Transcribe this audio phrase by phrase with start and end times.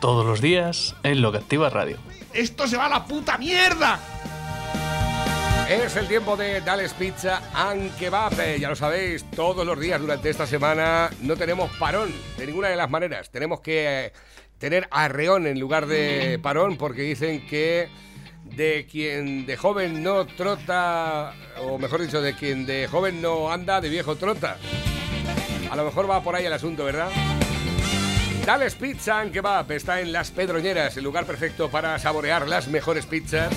[0.00, 1.98] todos los días en Lo que Activa Radio.
[2.32, 4.00] ¡Esto se va a la puta mierda!
[5.68, 8.58] Es el tiempo de Dales Pizza and Kebab.
[8.58, 12.76] Ya lo sabéis, todos los días durante esta semana no tenemos parón de ninguna de
[12.76, 13.30] las maneras.
[13.30, 14.12] Tenemos que eh,
[14.58, 17.88] tener arreón en lugar de parón porque dicen que
[18.44, 23.80] de quien de joven no trota, o mejor dicho, de quien de joven no anda,
[23.80, 24.56] de viejo trota.
[25.70, 27.10] A lo mejor va por ahí el asunto, ¿verdad?
[28.50, 33.06] Dales Pizza and Kebab está en Las Pedroñeras, el lugar perfecto para saborear las mejores
[33.06, 33.54] pizzas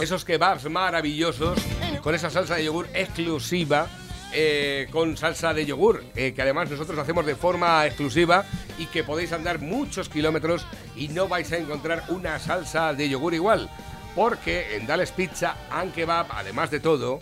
[0.00, 1.58] esos kebabs maravillosos
[2.00, 3.86] con esa salsa de yogur exclusiva.
[4.32, 8.46] eh, con salsa de yogur, eh, que además nosotros hacemos de forma exclusiva
[8.78, 13.34] y que podéis andar muchos kilómetros y no vais a encontrar una salsa de yogur
[13.34, 13.68] igual.
[14.14, 17.20] Porque en Dales Pizza and Kebab, además de todo,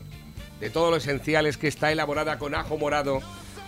[0.61, 3.21] de todo lo esencial es que está elaborada con ajo morado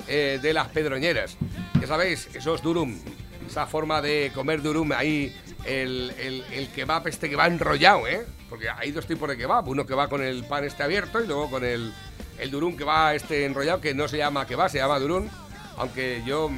[0.09, 1.37] eh, de las pedroñeras.
[1.81, 2.98] Ya sabéis, esos durum,
[3.47, 5.34] esa forma de comer durum, ahí
[5.65, 8.25] el, el, el kebab este que va enrollado, ¿eh?
[8.48, 11.27] Porque hay dos tipos de kebab, uno que va con el pan este abierto y
[11.27, 11.92] luego con el,
[12.39, 15.28] el durum que va este enrollado, que no se llama kebab, se llama durum,
[15.77, 16.50] aunque yo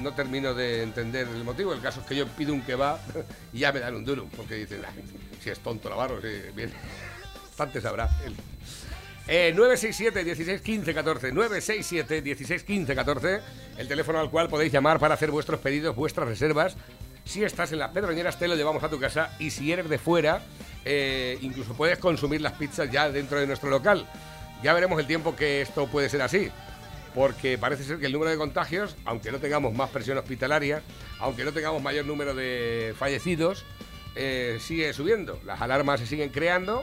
[0.00, 1.72] no termino de entender el motivo.
[1.74, 2.98] El caso es que yo pido un kebab
[3.52, 5.02] y ya me dan un durum, porque dicen, "Ay,
[5.42, 6.72] si es tonto Navarro, si bien,
[7.48, 8.08] bastante sabrá.
[9.28, 13.40] Eh, 967 16 15 14 967 16 15 14
[13.78, 16.76] el teléfono al cual podéis llamar para hacer vuestros pedidos, vuestras reservas.
[17.24, 19.98] Si estás en las Pedroñeras te lo llevamos a tu casa y si eres de
[19.98, 20.42] fuera
[20.84, 24.06] eh, incluso puedes consumir las pizzas ya dentro de nuestro local.
[24.62, 26.50] Ya veremos el tiempo que esto puede ser así.
[27.14, 30.82] Porque parece ser que el número de contagios, aunque no tengamos más presión hospitalaria,
[31.20, 33.64] aunque no tengamos mayor número de fallecidos,
[34.14, 35.38] eh, sigue subiendo.
[35.44, 36.82] Las alarmas se siguen creando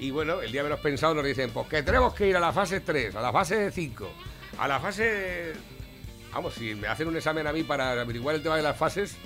[0.00, 2.52] y bueno, el día menos pensado nos dicen, pues que tenemos que ir a la
[2.52, 4.10] fase 3, a la fase 5,
[4.58, 5.52] a la fase...
[6.32, 9.16] Vamos, si me hacen un examen a mí para averiguar el tema de las fases,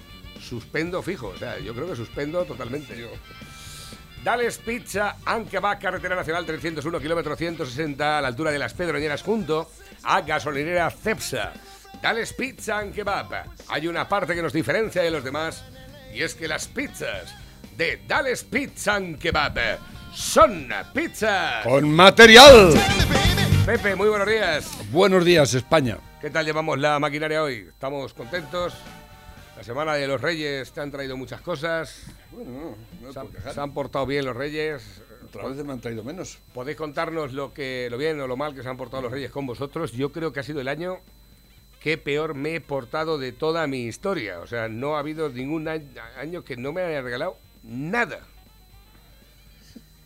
[0.40, 1.28] suspendo fijo.
[1.28, 2.98] O sea, yo creo que suspendo totalmente.
[2.98, 3.08] Yo.
[4.24, 9.70] Dales Pizza, Ankebab, Carretera Nacional 301, kilómetro 160, a la altura de las Pedroñeras, junto
[10.02, 11.52] a Gasolinera Cepsa.
[12.02, 13.44] Dales Pizza, Ankebab.
[13.68, 15.62] Hay una parte que nos diferencia de los demás,
[16.12, 17.34] y es que las pizzas
[17.76, 19.78] de Dales Pizza Ankebab
[20.14, 21.64] son pizzas.
[21.64, 22.72] Con material.
[23.66, 24.70] Pepe, muy buenos días.
[24.90, 25.98] Buenos días, España.
[26.20, 27.66] ¿Qué tal llevamos la maquinaria hoy?
[27.68, 28.74] ¿Estamos contentos?
[29.56, 32.06] La semana de los Reyes te han traído muchas cosas.
[32.32, 35.02] Bueno, no, Se han, se han portado bien los Reyes.
[35.24, 36.38] Otra vez me han traído menos.
[36.52, 39.30] ¿Podéis contarnos lo que lo bien o lo mal que se han portado los Reyes
[39.30, 39.92] con vosotros?
[39.92, 40.98] Yo creo que ha sido el año
[41.80, 44.40] que peor me he portado de toda mi historia.
[44.40, 48.20] O sea, no ha habido ningún año que no me haya regalado nada.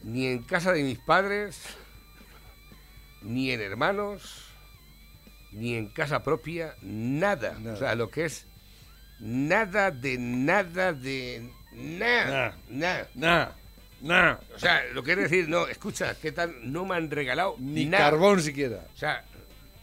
[0.08, 1.60] Ni en casa de mis padres,
[3.22, 4.46] ni en hermanos,
[5.52, 7.58] ni en casa propia, nada.
[7.58, 7.74] Nada.
[7.74, 8.46] O sea, lo que es
[9.20, 12.56] nada de nada de nada.
[12.70, 13.08] Nada.
[13.14, 13.48] Nah,
[14.00, 14.36] nah.
[14.54, 16.54] O sea, lo que es decir, no, escucha, ¿qué tal?
[16.72, 18.04] No me han regalado Ni nada.
[18.10, 18.86] carbón siquiera.
[18.94, 19.24] O sea,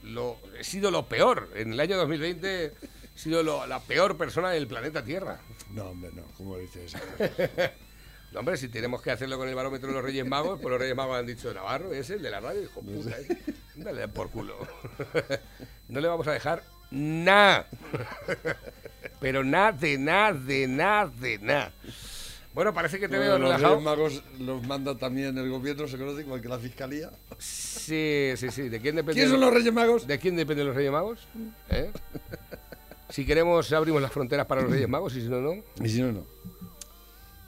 [0.04, 1.52] lo, he sido lo peor.
[1.56, 2.72] En el año 2020 he
[3.14, 5.40] sido lo- la peor persona del planeta Tierra.
[5.72, 6.24] No, hombre, no.
[6.38, 6.96] ¿Cómo dices?
[8.36, 10.78] No, hombre, si tenemos que hacerlo con el barómetro de los Reyes Magos, pues los
[10.78, 13.28] Reyes Magos han dicho, Navarro, es el de la radio, hijo puta, ¿eh?
[13.76, 14.58] Dale por culo.
[15.88, 17.66] No le vamos a dejar nada.
[19.22, 21.72] Pero nada, de nada, de nada, de nada.
[22.54, 23.76] Bueno, parece que te veo los relajado.
[23.76, 27.12] Reyes Magos los manda también el gobierno, se conoce igual que la fiscalía.
[27.38, 28.68] Sí, sí, sí.
[28.68, 29.14] ¿De quién depende?
[29.14, 30.08] ¿Quién son los Reyes Magos?
[30.08, 31.26] ¿De quién dependen los Reyes Magos?
[31.70, 31.90] ¿Eh?
[33.08, 35.64] Si queremos, abrimos las fronteras para los Reyes Magos y si no, no.
[35.82, 36.35] Y si no, no.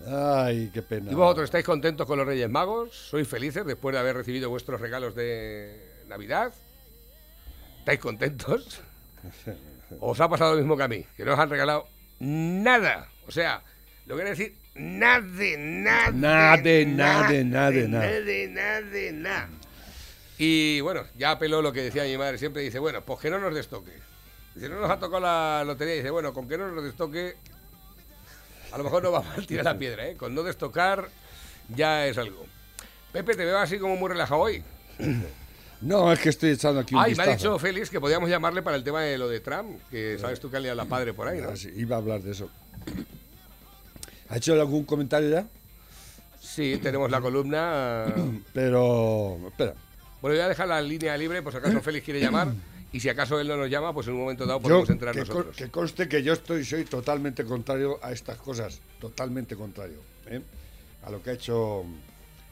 [0.09, 1.11] Ay, qué pena.
[1.11, 2.95] ¿Y vosotros estáis contentos con los Reyes Magos?
[2.95, 6.53] ¿Sois felices después de haber recibido vuestros regalos de Navidad?
[7.79, 8.81] ¿Estáis contentos?
[9.99, 11.05] ¿O ¿Os ha pasado lo mismo que a mí?
[11.15, 11.87] Que no os han regalado
[12.19, 13.09] nada.
[13.27, 13.63] O sea,
[14.05, 15.21] lo que quiere decir, nada,
[15.57, 16.11] nada.
[16.11, 17.87] Nada, nada, nada, nada.
[17.87, 19.49] Nada, nada, nada.
[20.37, 22.61] Y bueno, ya apeló lo que decía mi madre siempre.
[22.61, 23.91] Dice, bueno, pues que no nos destoque.
[24.55, 27.35] Si no nos ha tocado la lotería, dice, bueno, con que no nos destoque,
[28.71, 30.15] a lo mejor no va mal tirar la piedra, ¿eh?
[30.15, 31.09] Con no destocar
[31.69, 32.45] ya es algo.
[33.11, 34.63] Pepe, te veo así como muy relajado hoy.
[35.81, 38.61] No, es que estoy echando aquí un Ay, me ha dicho Félix que podíamos llamarle
[38.61, 41.13] para el tema de lo de Trump, que sabes tú que ha liado la padre
[41.13, 41.49] por ahí, ¿no?
[41.49, 42.49] Ah, sí, iba a hablar de eso.
[44.29, 45.47] ¿Ha hecho algún comentario ya?
[46.39, 48.05] Sí, tenemos la columna.
[48.53, 49.73] Pero, espera.
[50.21, 52.49] Bueno, voy a dejar la línea libre por si acaso Félix quiere llamar.
[52.93, 55.13] Y si acaso él no nos llama, pues en un momento dado Yo, podemos entrar
[55.13, 55.55] que, con- nosotros.
[55.57, 60.41] que conste que yo estoy, soy totalmente contrario a estas cosas, totalmente contrario ¿eh?
[61.03, 61.83] a lo que ha hecho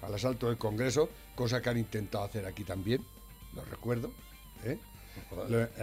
[0.02, 3.02] al asalto del Congreso, cosa que han intentado hacer aquí también,
[3.54, 4.12] lo recuerdo.
[4.66, 4.78] ¿eh?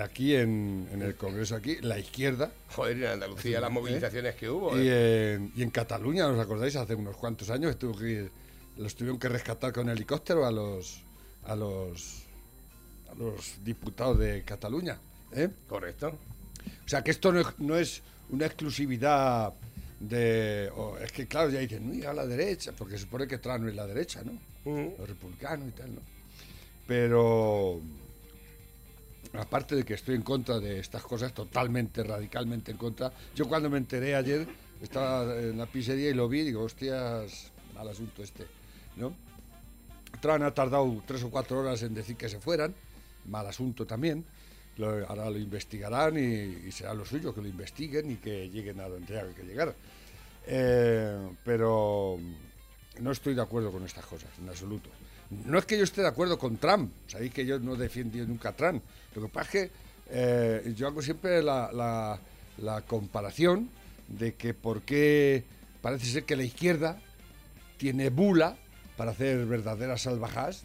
[0.00, 4.76] Aquí en, en el Congreso, aquí, la izquierda, Joder, en Andalucía las movilizaciones que hubo.
[4.78, 5.34] y ¿eh?
[5.34, 6.76] en, y en Cataluña, ¿os acordáis?
[6.76, 8.28] Hace unos cuantos años estuvo que
[8.76, 11.02] los tuvieron que rescatar con helicóptero a los
[11.44, 12.21] a los
[13.12, 14.98] a los diputados de Cataluña.
[15.32, 15.48] ¿eh?
[15.68, 16.18] Correcto.
[16.84, 19.52] O sea que esto no es, no es una exclusividad
[20.00, 20.70] de.
[20.76, 23.60] o es que, claro, ya dicen, no, a la derecha, porque se supone que Trump
[23.60, 24.32] no es la derecha, ¿no?
[24.64, 24.94] Ujú.
[24.98, 26.00] Los republicanos y tal, ¿no?
[26.86, 27.80] Pero.
[29.34, 33.10] Aparte de que estoy en contra de estas cosas, totalmente, radicalmente en contra.
[33.34, 34.46] Yo cuando me enteré ayer,
[34.82, 38.44] estaba en la pizzería y lo vi, digo, hostias, mal asunto este,
[38.96, 39.14] ¿no?
[40.20, 42.74] Trump ha tardado tres o cuatro horas en decir que se fueran,
[43.26, 44.24] mal asunto también.
[44.78, 48.80] Lo- ahora lo investigarán y, y será lo suyo que lo investiguen y que lleguen
[48.80, 49.74] a donde tengan que llegar.
[50.46, 52.18] Eh, pero
[53.00, 54.88] no estoy de acuerdo con estas cosas, en absoluto.
[55.46, 58.26] No es que yo esté de acuerdo con Trump, sabéis que yo no he defendido
[58.26, 58.82] nunca a Trump.
[59.14, 59.70] Lo que pasa es que
[60.10, 62.18] eh, yo hago siempre la, la-
[62.58, 63.70] la comparación
[64.08, 65.42] de que por qué
[65.80, 66.98] parece ser que la izquierda
[67.78, 68.56] tiene bula
[68.96, 70.64] para hacer verdaderas salvajas,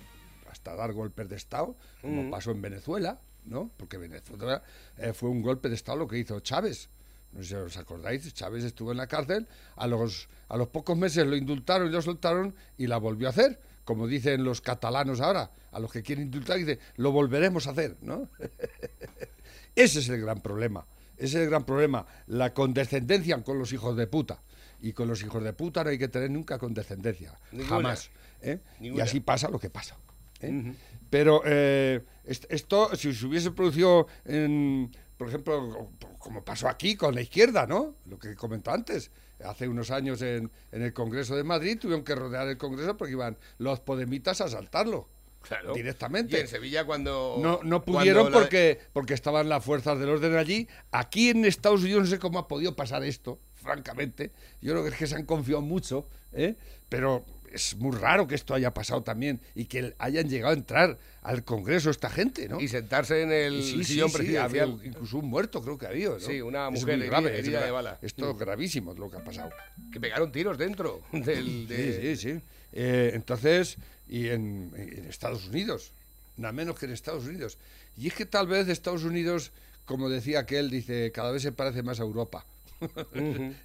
[0.67, 3.71] hasta dar golpes de Estado, como pasó en Venezuela, ¿no?
[3.77, 4.61] Porque Venezuela
[4.97, 6.89] eh, fue un golpe de Estado lo que hizo Chávez.
[7.31, 10.97] No sé si os acordáis, Chávez estuvo en la cárcel, a los, a los pocos
[10.97, 13.59] meses lo indultaron y lo soltaron y la volvió a hacer.
[13.83, 17.95] Como dicen los catalanos ahora, a los que quieren indultar, dice, lo volveremos a hacer,
[18.01, 18.29] ¿no?
[19.75, 20.85] Ese es el gran problema.
[21.15, 22.05] Ese es el gran problema.
[22.27, 24.41] La condescendencia con los hijos de puta.
[24.81, 27.33] Y con los hijos de puta no hay que tener nunca condescendencia.
[27.51, 27.69] Ninguna.
[27.69, 28.11] Jamás.
[28.41, 28.59] ¿eh?
[28.79, 29.95] Y así pasa lo que pasa.
[30.41, 30.73] ¿Eh?
[31.09, 35.89] Pero eh, est- esto, si se hubiese producido, en, por ejemplo,
[36.19, 37.95] como pasó aquí con la izquierda, ¿no?
[38.05, 39.11] Lo que comentó antes.
[39.43, 43.13] Hace unos años en, en el Congreso de Madrid tuvieron que rodear el Congreso porque
[43.13, 45.07] iban los podemitas a asaltarlo.
[45.41, 45.73] Claro.
[45.73, 46.35] Directamente.
[46.37, 47.35] Y en Sevilla cuando...
[47.37, 50.67] No, no cuando pudieron la- porque, porque estaban las fuerzas del orden allí.
[50.91, 54.31] Aquí en Estados Unidos no sé cómo ha podido pasar esto, francamente.
[54.59, 56.57] Yo creo que es que se han confiado mucho, ¿eh?
[56.89, 60.97] pero es muy raro que esto haya pasado también y que hayan llegado a entrar
[61.21, 62.59] al Congreso esta gente, ¿no?
[62.61, 64.69] Y sentarse en el sí, sí, sillón sí, presidencial.
[64.71, 66.13] había incluso un muerto creo que ha habido.
[66.13, 66.19] ¿no?
[66.19, 67.99] Sí, una Es mujer heri- grave, es herida de bala.
[68.01, 69.49] Esto es gravísimo lo que ha pasado.
[69.91, 71.67] Que pegaron tiros dentro del...
[71.67, 72.41] de- Sí, sí, sí.
[72.73, 73.77] Eh, entonces,
[74.07, 75.93] y en, en Estados Unidos,
[76.35, 77.57] nada menos que en Estados Unidos.
[77.97, 79.51] Y es que tal vez Estados Unidos,
[79.85, 82.45] como decía aquel, dice, cada vez se parece más a Europa.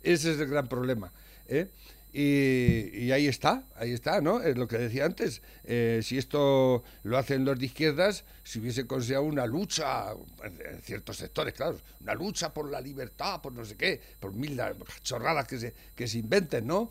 [0.02, 1.12] Ese es el gran problema.
[1.48, 1.68] ¿eh?
[2.14, 4.42] Y, ahí está, ahí está, ¿no?
[4.42, 5.40] Es lo que decía antes.
[5.64, 10.12] eh, si esto lo hacen los de izquierdas, si hubiese considerado una lucha,
[10.44, 14.60] en ciertos sectores, claro, una lucha por la libertad, por no sé qué, por mil
[15.02, 16.90] chorradas que se, que se inventen, ¿no?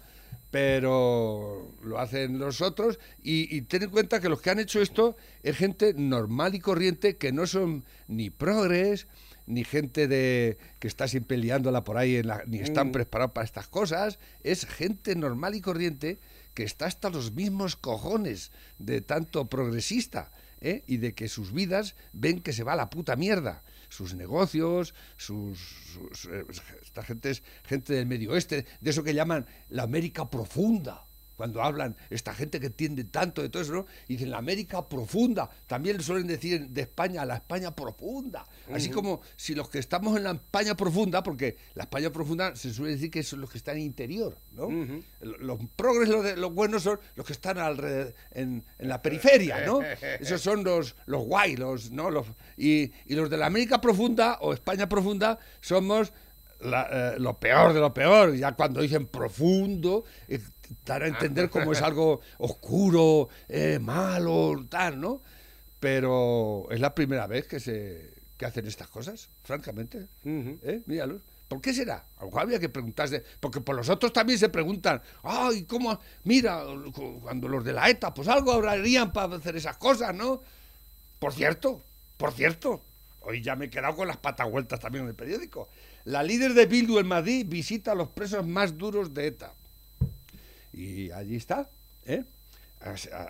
[0.49, 4.81] Pero lo hacen los otros y, y ten en cuenta que los que han hecho
[4.81, 9.07] esto es gente normal y corriente que no son ni progres,
[9.51, 13.45] ni gente de que está siempre liándola por ahí, en la- ni están preparados para
[13.45, 14.17] estas cosas.
[14.43, 16.19] Es gente normal y corriente
[16.53, 20.31] que está hasta los mismos cojones de tanto progresista
[20.61, 20.83] ¿eh?
[20.87, 23.63] y de que sus vidas ven que se va a la puta mierda.
[23.89, 26.45] Sus negocios, sus, sus- eh,
[26.81, 31.05] esta gente es gente del medio oeste, de eso que llaman la América profunda
[31.41, 33.87] cuando hablan esta gente que entiende tanto de todo eso, ¿no?
[34.07, 35.49] Y dicen la América profunda.
[35.65, 38.45] También le suelen decir de España la España profunda.
[38.71, 42.71] Así como si los que estamos en la España profunda, porque la España profunda se
[42.71, 44.67] suele decir que son los que están en interior, ¿no?
[45.19, 49.65] Los progres, los, de- los buenos son los que están alrededor, en, en la periferia,
[49.65, 49.79] ¿no?
[50.19, 52.11] Esos son los, los guay, los, ¿no?
[52.11, 56.13] Los, y, y los de la América profunda o España profunda somos
[56.59, 58.35] la- eh, lo peor de lo peor.
[58.35, 60.39] Ya cuando dicen profundo, eh,
[60.85, 65.21] dar a entender como es algo oscuro, eh, malo, tal, ¿no?
[65.79, 70.07] Pero es la primera vez que se que hacen estas cosas, francamente.
[70.25, 70.81] ¿Eh?
[70.87, 71.21] Míralo.
[71.47, 72.05] ¿Por qué será?
[72.17, 75.99] A lo mejor había que preguntarse, porque por los otros también se preguntan, ay, ¿cómo?
[76.23, 76.63] Mira,
[77.21, 80.41] cuando los de la ETA, pues algo hablarían para hacer esas cosas, ¿no?
[81.19, 81.83] Por cierto,
[82.17, 82.81] por cierto,
[83.19, 85.69] hoy ya me he quedado con las patavueltas también en el periódico.
[86.05, 89.53] La líder de Bildu en Madrid visita a los presos más duros de ETA.
[90.73, 91.69] Y allí está,
[92.05, 92.23] ¿eh?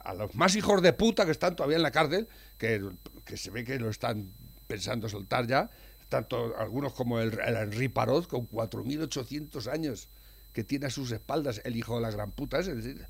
[0.03, 2.81] A, los más hijos de puta que están todavía en la cárcel, que,
[3.25, 4.31] que se ve que lo están
[4.67, 5.69] pensando soltar ya,
[6.07, 10.07] tanto algunos como el, el Henri Parot, con 4.800 años
[10.53, 13.05] que tiene a sus espaldas el hijo de la gran puta, es decir,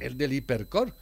[0.00, 0.92] el del hipercore.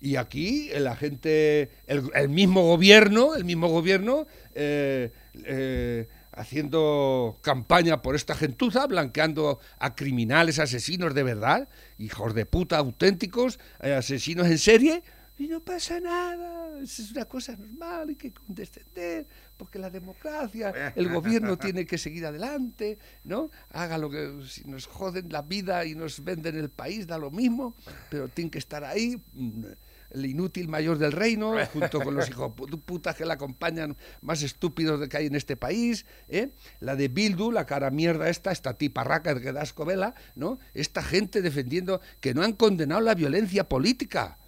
[0.00, 5.12] Y aquí la gente, el, el mismo gobierno, el mismo gobierno, eh,
[5.44, 12.78] eh, haciendo campaña por esta gentuza, blanqueando a criminales, asesinos de verdad, hijos de puta
[12.78, 15.02] auténticos, eh, asesinos en serie,
[15.38, 21.08] y no pasa nada, es una cosa normal, hay que condescender, porque la democracia, el
[21.08, 23.50] gobierno tiene que seguir adelante, ¿no?
[23.70, 27.30] Haga lo que, si nos joden la vida y nos venden el país, da lo
[27.30, 27.74] mismo,
[28.10, 29.64] pero tiene que estar ahí, mm,
[30.12, 32.52] el inútil mayor del reino, junto con los hijos
[32.84, 36.50] putas que la acompañan más estúpidos de que hay en este país, ¿eh?
[36.80, 40.58] la de Bildu, la cara mierda esta, esta tiparraca que da escobela, ¿no?
[40.74, 44.38] Esta gente defendiendo que no han condenado la violencia política.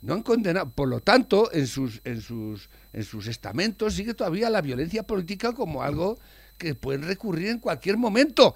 [0.00, 4.48] No han condenado, por lo tanto, en sus, en sus, en sus estamentos sigue todavía
[4.48, 6.18] la violencia política como algo
[6.56, 8.54] que pueden recurrir en cualquier momento.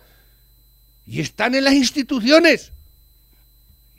[1.04, 2.72] Y están en las instituciones.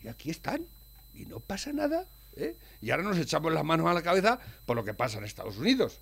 [0.03, 0.65] Y aquí están.
[1.13, 2.05] Y no pasa nada.
[2.37, 2.55] ¿Eh?
[2.81, 5.57] Y ahora nos echamos las manos a la cabeza por lo que pasa en Estados
[5.57, 5.99] Unidos.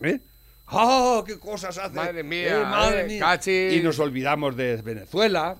[0.00, 0.20] ¿eh?
[0.66, 1.94] ¡Oh, qué cosas hace!
[1.94, 3.20] Madre mía, Eh, madre eh, mía!
[3.20, 3.72] cachis.
[3.74, 5.56] Y nos olvidamos de Venezuela,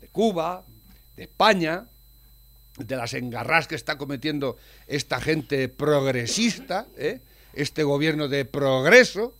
[0.00, 0.64] de Cuba,
[1.16, 1.86] de España,
[2.78, 4.56] de las engarras que está cometiendo
[4.86, 6.86] esta gente progresista,
[7.54, 9.34] este gobierno de progreso,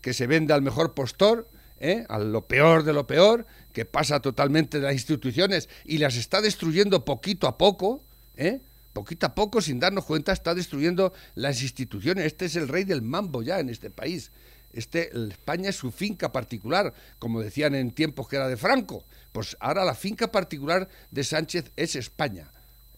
[0.00, 2.06] que se vende al mejor postor, ¿eh?
[2.08, 6.40] a lo peor de lo peor, que pasa totalmente de las instituciones y las está
[6.40, 8.02] destruyendo poquito a poco,
[8.36, 8.60] ¿eh?
[8.94, 12.24] Poquito a poco, sin darnos cuenta, está destruyendo las instituciones.
[12.24, 14.32] Este es el rey del mambo ya en este país.
[14.72, 19.04] Este, España es su finca particular, como decían en tiempos que era de Franco.
[19.32, 22.50] Pues ahora la finca particular de Sánchez es España.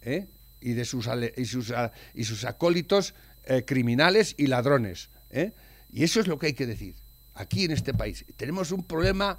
[0.03, 0.29] ¿eh?
[0.61, 5.11] Y de sus, y sus, a- y sus acólitos eh, criminales y ladrones.
[5.31, 5.53] ¿eh?
[5.91, 6.95] Y eso es lo que hay que decir.
[7.35, 8.25] Aquí en este país.
[8.37, 9.39] Tenemos un problema.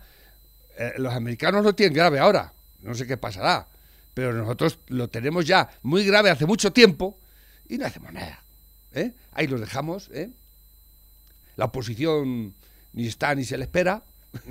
[0.77, 2.53] eh, los americanos lo tienen grave ahora.
[2.81, 3.67] No sé qué pasará.
[4.17, 7.19] Pero nosotros lo tenemos ya muy grave hace mucho tiempo
[7.69, 8.43] y no hacemos nada.
[8.91, 9.13] ¿eh?
[9.31, 10.09] Ahí lo dejamos.
[10.11, 10.31] ¿eh?
[11.55, 12.55] La oposición
[12.93, 14.03] ni está ni se le espera.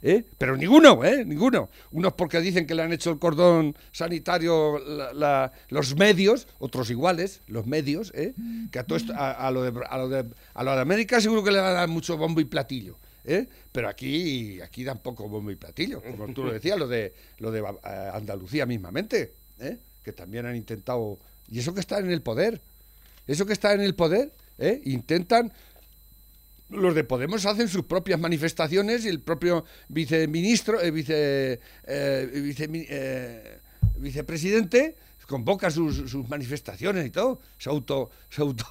[0.00, 0.24] ¿eh?
[0.38, 1.24] Pero ninguno, ¿eh?
[1.24, 1.70] ninguno.
[1.90, 4.78] Unos porque dicen que le han hecho el cordón sanitario
[5.70, 8.32] los medios, otros iguales, los medios, ¿eh?
[8.70, 10.24] que a, lo de,
[10.54, 12.96] a lo de América seguro que le van a dar mucho bombo y platillo.
[13.24, 13.48] ¿Eh?
[13.72, 17.60] Pero aquí, aquí dan poco bombo platillo, como tú lo decías, lo de, lo de
[17.60, 19.78] eh, Andalucía mismamente, ¿eh?
[20.02, 21.18] que también han intentado...
[21.48, 22.60] Y eso que está en el poder,
[23.26, 24.80] eso que está en el poder, ¿eh?
[24.84, 25.52] intentan
[26.70, 33.58] los de Podemos hacen sus propias manifestaciones y el propio viceministro, vice, eh,
[33.96, 37.40] vicepresidente convoca sus, sus manifestaciones y todo.
[37.58, 38.66] Se auto, se auto,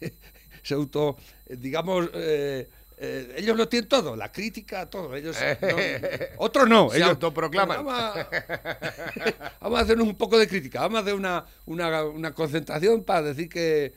[0.62, 1.16] se auto,
[1.48, 2.10] digamos,
[3.00, 5.14] eh, ellos lo tienen todo, la crítica, todo.
[5.14, 5.76] Ellos, no,
[6.38, 6.90] otros no.
[6.90, 7.84] Se ellos, autoproclaman.
[7.84, 8.28] Vamos a,
[9.60, 13.22] vamos a hacer un poco de crítica, vamos a hacer una, una, una concentración para
[13.22, 13.94] decir que,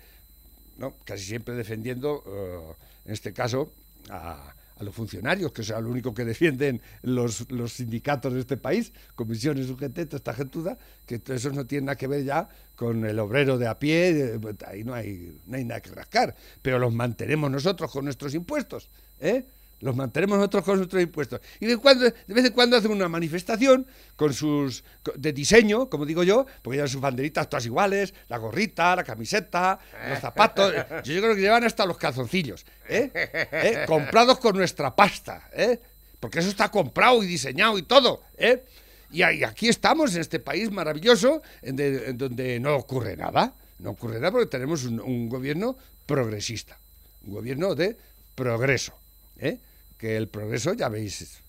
[0.77, 3.74] no, casi siempre defendiendo, eh, en este caso,
[4.10, 8.58] a, a los funcionarios, que es lo único que defienden los, los sindicatos de este
[8.58, 13.06] país, comisiones UGT, toda esta gentuda, que eso no tiene nada que ver ya con
[13.06, 16.80] el obrero de a pie, eh, ahí no hay, no hay nada que rascar, pero
[16.80, 19.46] los mantenemos nosotros con nuestros impuestos, ¿eh?
[19.82, 21.42] Los mantenemos nosotros con nuestros impuestos.
[21.60, 23.86] Y de, cuando, de vez en cuando hacen una manifestación
[24.16, 24.84] con sus
[25.16, 29.80] de diseño, como digo yo, porque llevan sus banderitas todas iguales, la gorrita, la camiseta,
[30.10, 30.74] los zapatos.
[30.74, 33.12] Yo, yo creo que llevan hasta los calzoncillos, ¿eh?
[33.52, 33.84] ¿Eh?
[33.88, 35.80] Comprados con nuestra pasta, ¿eh?
[36.20, 38.64] Porque eso está comprado y diseñado y todo, ¿eh?
[39.12, 43.54] Y, aquí estamos, en este país maravilloso, en, de- en donde no ocurre nada.
[43.80, 46.78] No ocurre nada porque tenemos un, un gobierno progresista,
[47.26, 47.98] un gobierno de
[48.36, 48.94] progreso.
[49.40, 49.58] ¿eh?
[50.01, 51.43] Que el progreso, ya veis,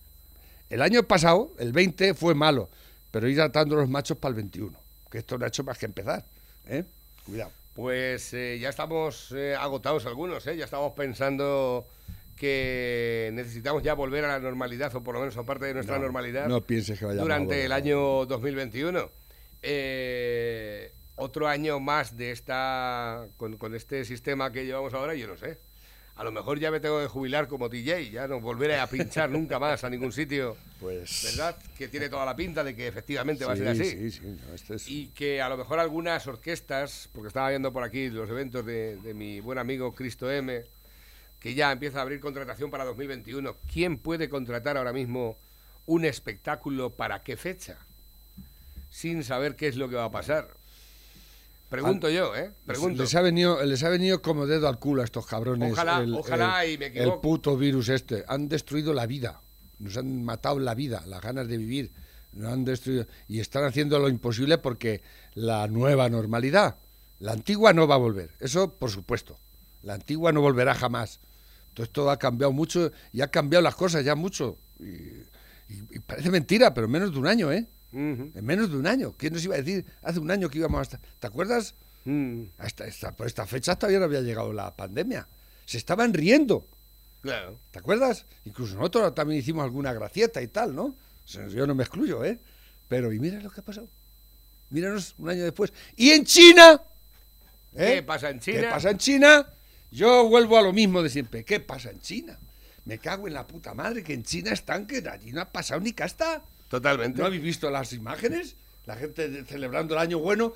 [0.69, 2.69] el año pasado, el 20, fue malo,
[3.09, 4.79] pero ir atando los machos para el 21,
[5.09, 6.23] que esto no ha hecho más que empezar.
[6.67, 6.83] ¿eh?
[7.25, 7.49] Cuidado.
[7.73, 10.55] Pues eh, ya estamos eh, agotados algunos, ¿eh?
[10.55, 11.87] ya estamos pensando
[12.35, 15.95] que necesitamos ya volver a la normalidad, o por lo menos a parte de nuestra
[15.95, 19.09] No, normalidad, no pienses que durante el año 2021.
[19.63, 25.37] Eh, otro año más de esta con, con este sistema que llevamos ahora, yo no
[25.37, 25.57] sé.
[26.15, 29.31] A lo mejor ya me tengo que jubilar como DJ, ya no volveré a pinchar
[29.31, 31.23] nunca más a ningún sitio, Pues.
[31.23, 31.57] ¿verdad?
[31.77, 34.53] Que tiene toda la pinta de que efectivamente va a ser así sí, sí, no,
[34.53, 38.29] esto es- y que a lo mejor algunas orquestas, porque estaba viendo por aquí los
[38.29, 40.63] eventos de, de mi buen amigo Cristo M,
[41.39, 43.55] que ya empieza a abrir contratación para 2021.
[43.71, 45.37] ¿Quién puede contratar ahora mismo
[45.87, 47.77] un espectáculo para qué fecha?
[48.89, 50.47] Sin saber qué es lo que va a pasar.
[51.81, 52.51] Pregunto yo, ¿eh?
[52.65, 53.03] Pregunto.
[53.03, 55.73] Les ha, venido, les ha venido como dedo al culo a estos cabrones.
[55.73, 57.21] Ojalá, ojalá y me El equivoco.
[57.21, 58.23] puto virus este.
[58.27, 59.41] Han destruido la vida.
[59.79, 61.91] nos han matado la vida, las ganas de vivir,
[62.31, 65.01] nos han destruido y están haciendo lo imposible porque
[65.33, 66.77] la nueva normalidad,
[67.19, 69.37] la antigua no va a volver, eso por supuesto,
[69.81, 71.19] la antigua no volverá jamás.
[71.69, 74.57] Entonces todo ha cambiado mucho y ha cambiado las cosas ya mucho.
[74.79, 74.83] Y,
[75.73, 77.67] y- y parece mentira, pero en menos de un año, ¿eh?
[77.93, 79.13] En menos de un año.
[79.17, 80.99] ¿Quién nos iba a decir hace un año que íbamos hasta...
[81.19, 81.75] ¿Te acuerdas?
[82.57, 85.27] Hasta esta, por esta fecha todavía no había llegado la pandemia.
[85.65, 86.67] Se estaban riendo.
[87.21, 87.59] claro.
[87.71, 88.25] ¿Te acuerdas?
[88.45, 90.95] Incluso nosotros también hicimos alguna gracieta y tal, ¿no?
[91.49, 92.39] Yo no me excluyo, ¿eh?
[92.89, 93.87] Pero y mira lo que ha pasado.
[94.69, 95.71] Míranos un año después.
[95.95, 96.81] Y en China.
[97.75, 97.93] ¿eh?
[97.95, 98.59] ¿Qué pasa en China?
[98.59, 99.47] ¿Qué pasa en China?
[99.91, 101.45] Yo vuelvo a lo mismo de siempre.
[101.45, 102.37] ¿Qué pasa en China?
[102.85, 105.79] Me cago en la puta madre que en China están que allí no ha pasado
[105.79, 106.43] ni casta.
[106.73, 107.19] Totalmente.
[107.19, 108.55] ¿No habéis visto las imágenes?
[108.85, 110.53] La gente celebrando el año bueno,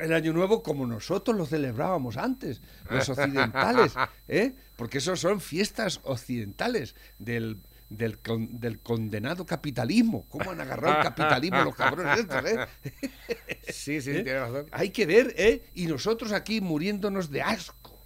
[0.00, 3.92] el año nuevo como nosotros lo celebrábamos antes, los occidentales,
[4.28, 4.54] ¿eh?
[4.76, 7.58] Porque esos son fiestas occidentales del,
[7.90, 10.24] del, con- del condenado capitalismo.
[10.30, 12.66] ¿Cómo han agarrado el capitalismo los cabrones estos, eh?
[13.68, 14.22] Sí, sí, ¿Eh?
[14.22, 14.66] tiene razón.
[14.72, 15.66] Hay que ver, ¿eh?
[15.74, 18.02] Y nosotros aquí muriéndonos de asco.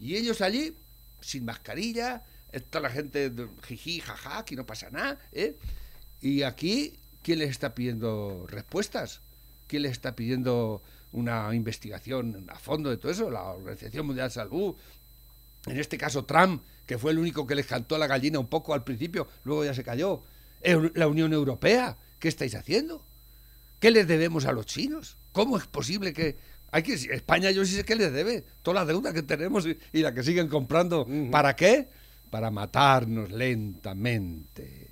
[0.00, 0.76] Y ellos allí,
[1.20, 3.32] sin mascarilla, está la gente
[3.68, 5.56] jiji, jaja, aquí no pasa nada, ¿eh?
[6.20, 9.20] Y aquí, ¿quién les está pidiendo respuestas?
[9.66, 10.82] ¿Quién les está pidiendo
[11.12, 13.30] una investigación a fondo de todo eso?
[13.30, 14.74] La Organización Mundial de Salud,
[15.66, 18.48] en este caso Trump, que fue el único que les cantó a la gallina un
[18.48, 20.22] poco al principio, luego ya se cayó.
[20.94, 23.02] La Unión Europea, ¿qué estáis haciendo?
[23.78, 25.16] ¿Qué les debemos a los chinos?
[25.32, 26.36] ¿Cómo es posible que...
[26.70, 29.78] Hay que España yo sí sé que les debe toda la deuda que tenemos y,
[29.90, 31.06] y la que siguen comprando.
[31.30, 31.88] ¿Para qué?
[32.30, 34.88] Para matarnos lentamente.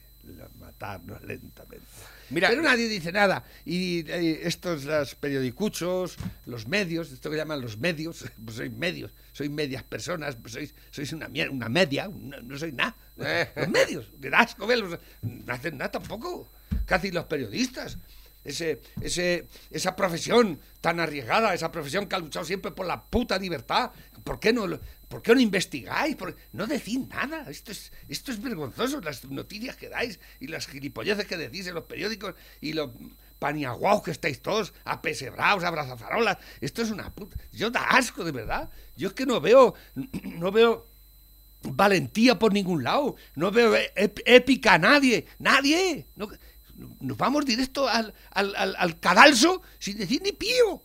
[0.78, 1.86] Matarnos lentamente.
[2.28, 3.44] Mira, Pero nadie dice nada.
[3.64, 9.12] Y eh, estos los periodicuchos, los medios, esto que llaman los medios, pues sois medios,
[9.32, 12.94] sois medias personas, pues sois, sois una, una media, una- no sois nada.
[13.18, 13.48] Eh.
[13.56, 16.50] Los medios, de asco verlos, no hacen nada tampoco.
[16.86, 17.96] ¿Qué hacen los periodistas?
[18.44, 23.38] Ese, ese, esa profesión tan arriesgada, esa profesión que ha luchado siempre por la puta
[23.38, 23.90] libertad.
[24.22, 26.16] ¿Por qué no, por qué no investigáis?
[26.16, 27.48] ¿Por- no decís nada.
[27.48, 31.74] Esto es, esto es vergonzoso, las noticias que dais y las gilipolleces que decís en
[31.74, 32.90] los periódicos y los
[33.38, 36.38] paniaguaos que estáis todos, apesebrados, abrazafarolas.
[36.60, 37.36] Esto es una puta...
[37.52, 38.70] Yo da asco, de verdad.
[38.96, 39.74] Yo es que no veo...
[40.24, 40.86] No veo
[41.62, 43.16] valentía por ningún lado.
[43.34, 45.26] No veo ép- épica a nadie.
[45.38, 46.06] Nadie.
[46.16, 46.28] No-
[47.00, 50.74] nos vamos directo al, al, al- al cadalso sin decir ni pío.
[50.74, 50.82] O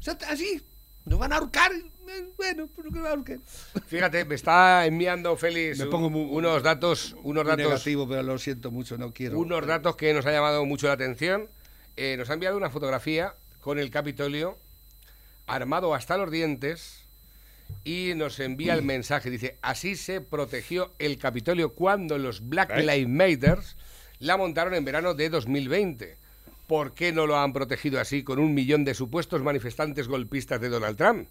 [0.00, 0.62] sea, así.
[1.04, 1.72] Nos van a ahorcar.
[2.08, 3.38] Eh, Bueno, pues no que.
[3.86, 8.38] Fíjate, me está enviando Félix Me pongo muy- unos datos, unos datos, negativo, pero lo
[8.38, 9.38] siento mucho, no quiero.
[9.38, 11.48] unos datos que nos ha llamado mucho la atención.
[11.96, 14.58] Eh, nos ha enviado una fotografía con el Capitolio
[15.46, 17.04] armado hasta los dientes
[17.84, 19.30] y nos envía el mensaje.
[19.30, 22.82] Dice, así se protegió el Capitolio cuando los Black ¿Eh?
[22.82, 23.58] Lives Matter
[24.18, 26.16] la montaron en verano de 2020.
[26.66, 30.68] ¿Por qué no lo han protegido así con un millón de supuestos manifestantes golpistas de
[30.68, 31.28] Donald Trump?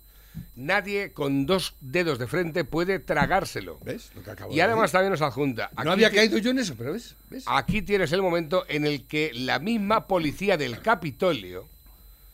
[0.56, 3.80] Nadie con dos dedos de frente puede tragárselo.
[3.84, 4.12] ¿Ves?
[4.15, 4.94] Lo que acabo Y de además decir.
[4.94, 5.72] también nos adjunta.
[5.84, 7.15] No había ti- caído yo en eso, pero ¿ves?
[7.30, 7.44] ¿Ves?
[7.48, 11.67] Aquí tienes el momento en el que la misma policía del Capitolio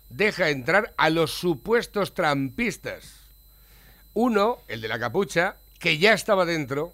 [0.10, 3.14] deja entrar a los supuestos trampistas.
[4.14, 6.94] Uno, el de la capucha, que ya estaba dentro,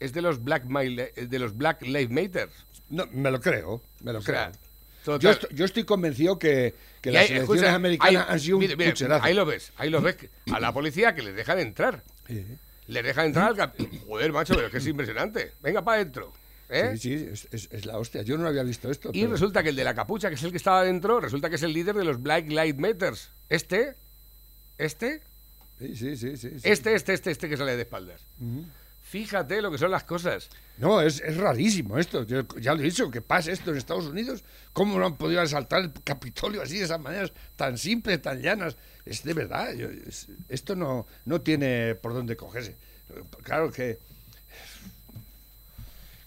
[0.00, 2.48] es de los Black, Mile- de los Black Lives Matter.
[2.90, 4.63] No, me lo creo, me lo O sea, creo.
[5.04, 8.94] Yo estoy, yo estoy convencido que, las elecciones escucha, americanas han sido un mire.
[9.22, 10.16] Ahí lo ves, ahí lo ves.
[10.52, 12.02] A la policía que les dejan entrar.
[12.26, 12.44] Sí.
[12.86, 15.52] Les dejan entrar al cap- Joder, macho, pero es que es impresionante.
[15.62, 16.32] Venga para adentro.
[16.70, 16.92] ¿eh?
[16.98, 18.22] Sí, sí, es, es- es la hostia.
[18.22, 19.10] Yo no había visto esto.
[19.12, 21.48] Y pero- resulta que el de la capucha, que es el que estaba dentro, resulta
[21.50, 23.30] que es el líder de los Black Lives Matters.
[23.48, 23.94] Este,
[24.78, 25.20] este,
[25.78, 28.24] Sí, sí, sí, sí, este, este, este, este que sale de espaldas.
[29.14, 30.48] Fíjate lo que son las cosas.
[30.76, 32.24] No, es, es rarísimo esto.
[32.24, 34.42] Yo ya lo he dicho, que pase esto en Estados Unidos.
[34.72, 38.76] ¿Cómo no han podido asaltar el Capitolio así, de esas maneras tan simples, tan llanas?
[39.06, 39.72] Es de verdad.
[39.74, 42.74] yo- es- esto no, no tiene por dónde cogerse.
[43.44, 44.00] Claro que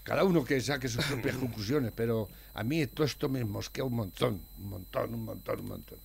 [0.02, 3.96] cada uno que saque sus propias conclusiones, pero a mí todo esto me mosquea un
[3.96, 5.98] montón, un montón, un montón, un montón.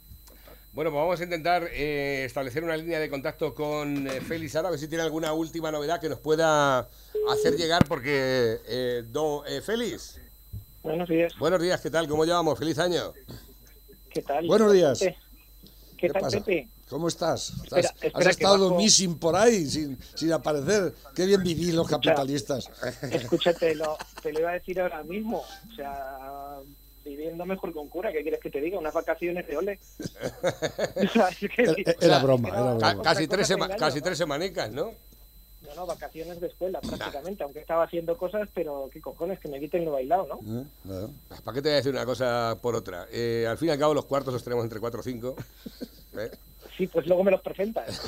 [0.74, 4.70] Bueno, pues vamos a intentar eh, establecer una línea de contacto con eh, Félix ahora,
[4.70, 6.90] a ver si tiene alguna última novedad que nos pueda
[7.30, 10.20] hacer llegar, porque, eh, don eh, Félix,
[10.82, 11.38] Buenos días.
[11.38, 12.08] buenos días, ¿qué tal?
[12.08, 12.58] ¿Cómo llevamos?
[12.58, 13.14] ¡Feliz año!
[14.10, 14.48] ¿Qué tal?
[14.48, 14.98] Buenos días.
[15.00, 15.16] ¿Qué,
[15.96, 16.40] ¿Qué tal, pasa?
[16.40, 16.68] Pepe?
[16.90, 17.50] ¿Cómo estás?
[17.64, 20.94] Espera, ¿Has, espera has estado bajo- missing por ahí sin, sin aparecer?
[21.16, 22.70] Qué bien vivís los capitalistas.
[23.12, 25.38] Escúchate, lo, te lo iba a decir ahora mismo.
[25.72, 26.58] O sea,
[27.04, 28.80] viviendo mejor con cura, ¿qué quieres que te diga?
[28.80, 29.80] Unas vacaciones de ole.
[32.02, 33.02] Era- broma, era broma.
[33.02, 34.04] Casi, tres engaño, casi ¿no?
[34.06, 34.94] tres semanicas, ¿no?
[35.62, 39.60] No, No, vacaciones de escuela prácticamente, aunque estaba haciendo cosas, pero qué cojones, que me
[39.60, 40.62] quiten lo bailado, ¿no?
[40.62, 40.66] ¿Eh?
[40.84, 41.10] Claro.
[41.44, 43.08] ¿Para qué te voy a decir una cosa por otra?
[43.12, 45.36] Eh, al fin y al cabo, los cuartos los tenemos entre 4 o 5.
[46.18, 46.32] ¿eh?
[46.78, 48.02] Sí, pues luego me los presentas.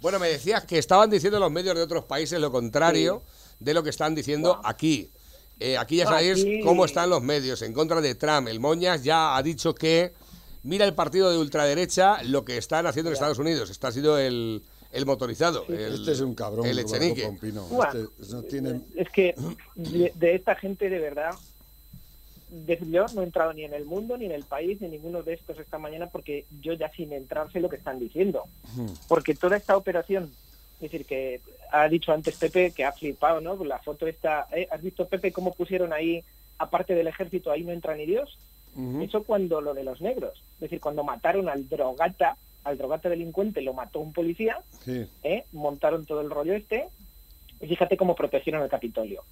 [0.00, 3.22] Bueno, me decías que estaban diciendo los medios de otros países lo contrario
[3.58, 5.10] de lo que están diciendo aquí.
[5.60, 8.48] Eh, aquí ya sabéis Aquí- cómo están los medios en contra de Trump.
[8.48, 10.12] El Moñas ya ha dicho que
[10.64, 13.70] mira el partido de ultraderecha lo que están haciendo en Estados Unidos.
[13.70, 14.62] Este ha sido el,
[14.92, 15.64] el motorizado.
[15.68, 16.66] el- Este es un cabrón.
[16.66, 17.30] El Echenique.
[17.40, 18.80] Este no tiene...
[18.96, 19.34] Es que
[19.76, 21.30] de, de esta gente de verdad,
[22.50, 24.92] de- yo no he entrado ni en el mundo, ni en el país, ni en
[24.92, 28.44] ninguno de estos esta mañana, porque yo ya sin entrar sé lo que están diciendo.
[29.08, 30.30] Porque toda esta operación,
[30.84, 31.40] es decir, que
[31.72, 33.62] ha dicho antes Pepe que ha flipado, ¿no?
[33.64, 34.68] La foto esta, ¿eh?
[34.70, 36.22] ¿has visto Pepe cómo pusieron ahí,
[36.58, 38.38] aparte del ejército, ahí no entra ni Dios?
[39.00, 43.62] Eso cuando lo de los negros, es decir, cuando mataron al drogata, al drogata delincuente,
[43.62, 45.06] lo mató un policía, Sí.
[45.22, 45.44] ¿eh?
[45.52, 46.88] montaron todo el rollo este,
[47.60, 49.22] y fíjate cómo protegieron el Capitolio.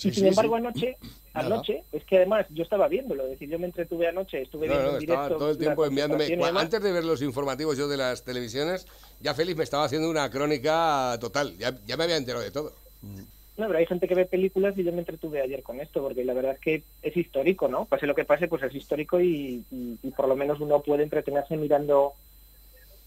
[0.00, 0.58] Sí, y sin sí, embargo, sí.
[0.60, 0.96] anoche,
[1.34, 4.72] anoche, es que además yo estaba viéndolo, es decir, yo me entretuve anoche, estuve No,
[4.72, 6.24] viendo no, en directo todo el tiempo enviándome.
[6.56, 8.86] Antes de ver los informativos yo de las televisiones,
[9.20, 11.54] ya Félix me estaba haciendo una crónica total.
[11.58, 12.72] Ya, ya me había enterado de todo.
[13.02, 16.24] No, pero hay gente que ve películas y yo me entretuve ayer con esto, porque
[16.24, 17.84] la verdad es que es histórico, ¿no?
[17.84, 21.02] Pase lo que pase, pues es histórico y, y- y por lo menos uno puede
[21.02, 22.14] entretenerse mirando,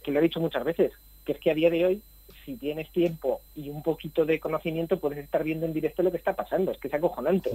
[0.03, 0.91] que lo he dicho muchas veces,
[1.25, 2.01] que es que a día de hoy,
[2.45, 6.17] si tienes tiempo y un poquito de conocimiento, puedes estar viendo en directo lo que
[6.17, 7.51] está pasando, es que es acojonante.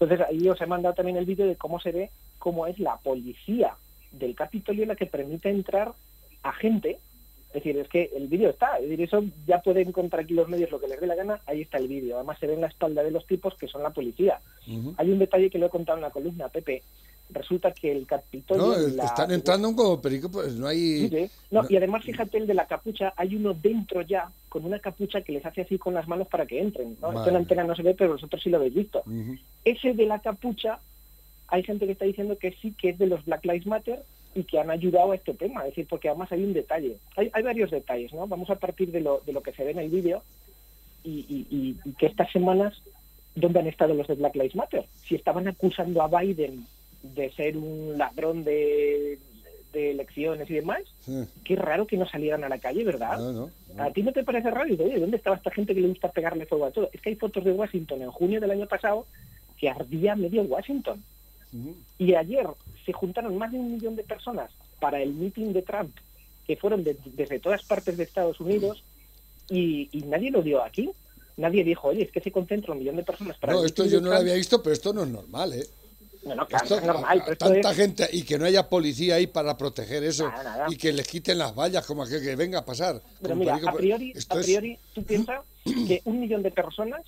[0.00, 2.96] Entonces ahí os he mandado también el vídeo de cómo se ve cómo es la
[2.98, 3.74] policía
[4.12, 5.92] del Capitolio la que permite entrar
[6.42, 6.98] a gente.
[7.48, 10.48] Es decir, es que el vídeo está, es decir, eso ya pueden encontrar aquí los
[10.48, 12.16] medios lo que les dé la gana, ahí está el vídeo.
[12.16, 14.40] Además se ve en la espalda de los tipos que son la policía.
[14.98, 16.82] Hay un detalle que lo he contado en la columna, Pepe.
[17.30, 18.66] Resulta que el Capitolio...
[18.66, 21.08] No, la- están entrando como perico, pues no hay...
[21.08, 21.30] Sí.
[21.50, 25.20] No, y además, fíjate el de la capucha, hay uno dentro ya, con una capucha
[25.20, 26.96] que les hace así con las manos para que entren.
[27.02, 27.08] ¿no?
[27.12, 29.00] Esto en la antena no se ve, pero vosotros sí lo habéis visto.
[29.06, 29.36] Ujú.
[29.64, 30.78] Ese de la capucha,
[31.48, 34.02] hay gente que está diciendo que sí, que es de los Black Lives Matter
[34.34, 35.60] y que han ayudado a este tema.
[35.62, 36.96] Es decir, porque además hay un detalle.
[37.16, 38.26] Hay, hay varios detalles, ¿no?
[38.26, 40.22] Vamos a partir de lo, de lo que se ve en el vídeo
[41.04, 42.80] y, y- y- y que estas semanas,
[43.34, 44.86] ¿dónde han estado los de Black Lives Matter?
[45.06, 46.66] Si estaban acusando a Biden
[47.02, 49.18] de ser un ladrón de,
[49.72, 51.24] de elecciones y demás, Sí.
[51.44, 53.18] qué raro que no salieran a la calle, ¿verdad?
[53.18, 53.82] No, no, no.
[53.82, 54.68] ¿A ti no te parece raro?
[54.72, 56.90] Y oye, ¿dónde estaba esta gente que le gusta pegarle fuego a todo?
[56.92, 59.06] Es que hay fotos de Washington en junio del año pasado
[59.58, 61.02] que ardía medio Washington.
[61.98, 62.46] Y ayer
[62.84, 65.96] se juntaron más de un millón de personas para el meeting de Trump,
[66.46, 68.82] que fueron de- desde todas partes de Estados Unidos,
[69.50, 70.90] y, y nadie lo dio aquí.
[71.38, 73.98] Nadie dijo, oye, es que se concentra un millón de personas para No, esto yo
[74.00, 74.20] no lo Trump".
[74.22, 75.66] había visto, pero esto no es normal, ¿eh?
[76.28, 78.68] No, no, claro, Esto, es normal, pero esto tanta es- gente y que no haya
[78.68, 80.66] policía ahí para proteger eso Nada, nada.
[80.68, 83.00] y que les quiten las vallas como que venga a pasar.
[83.22, 87.02] Pero mira, perico, a priori, a es- priori tú piensas que un millón de personas,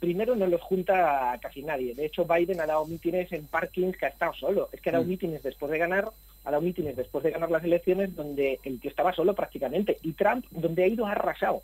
[0.00, 1.94] primero no los junta casi nadie.
[1.94, 4.68] De hecho, Biden ha dado mítines en parkings que ha estado solo.
[4.72, 5.08] Es que ha dado Mm.
[5.08, 6.10] mítines después de ganar,
[6.44, 9.98] ha dado mítines después de ganar las elecciones donde el tío estaba solo prácticamente.
[10.02, 11.62] Y Trump, donde ha ido, ha arrasado.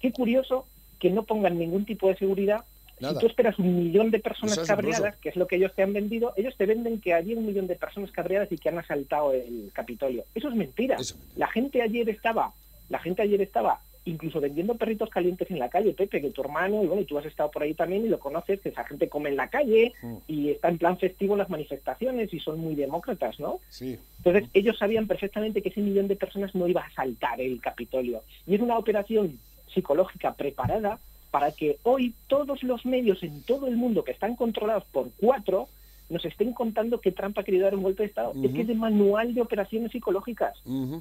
[0.00, 0.66] Qué curioso
[1.00, 2.64] que no pongan ningún tipo de seguridad.
[3.00, 3.14] Nada.
[3.14, 5.82] Si tú esperas un millón de personas es cabreadas, que es lo que ellos te
[5.82, 8.78] han vendido, ellos te venden que había un millón de personas cabreadas y que han
[8.78, 10.24] asaltado el Capitolio.
[10.34, 10.96] Eso es mentira.
[10.96, 11.38] Eso es mentira.
[11.38, 12.52] La gente ayer estaba,
[12.88, 16.82] la gente ayer estaba incluso vendiendo perritos calientes en la calle, Pepe, que tu hermano,
[16.82, 19.08] y bueno, y tú has estado por ahí también y lo conoces, que esa gente
[19.08, 20.16] come en la calle Mm.
[20.28, 23.60] y está en plan festivo en las manifestaciones y son muy demócratas, ¿no?
[23.68, 23.98] Sí.
[24.18, 28.22] Entonces, ellos sabían perfectamente que ese millón de personas no iba a asaltar el Capitolio.
[28.46, 29.40] Y es una operación
[29.74, 31.00] psicológica preparada
[31.36, 35.68] para que hoy todos los medios en todo el mundo que están controlados por cuatro
[36.08, 38.32] nos estén contando que Trump ha querido dar un golpe de Estado.
[38.42, 40.56] Es que es de manual de operaciones psicológicas.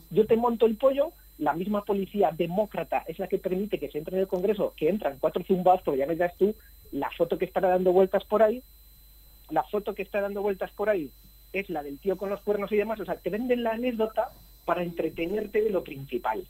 [0.10, 3.98] Yo te monto el pollo, la misma policía demócrata es la que permite que se
[3.98, 6.54] entre en el Congreso, que entran cuatro zumbados, porque ya me das tú
[6.92, 8.62] la foto que estará dando vueltas por ahí,
[9.52, 11.12] la foto que está dando vueltas por ahí
[11.54, 14.32] es la del tío con los cuernos y demás, o sea, te venden la anécdota
[14.66, 16.46] para entretenerte de lo principal.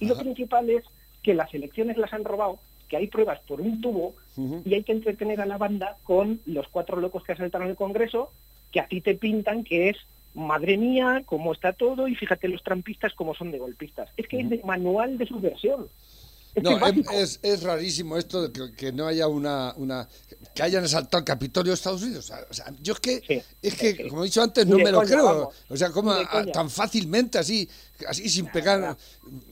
[0.00, 0.84] Y lo principal es
[1.22, 4.14] que las elecciones las han robado, que hay pruebas por un tubo
[4.64, 8.30] y hay que entretener a la banda con los cuatro locos que asaltaron el Congreso,
[8.70, 9.96] que a ti te pintan que es,
[10.34, 14.10] madre mía, cómo está todo, y fíjate los trampistas cómo son de golpistas.
[14.16, 15.88] Es que es de manual de subversión.
[16.62, 17.12] No, es básico.
[17.12, 20.08] es, es, rarísimo esto de que, que no haya una, una...
[20.54, 22.32] que hayan asaltado el Capitolio de Estados Unidos.
[22.50, 24.08] O sea, yo es que, Sí, es que sí.
[24.08, 25.24] como he dicho antes, no me lo coña, creo.
[25.24, 25.54] vamos.
[25.68, 27.68] O sea, como a- tan fácilmente así,
[28.08, 28.80] así sin pegar...
[28.80, 28.96] nada.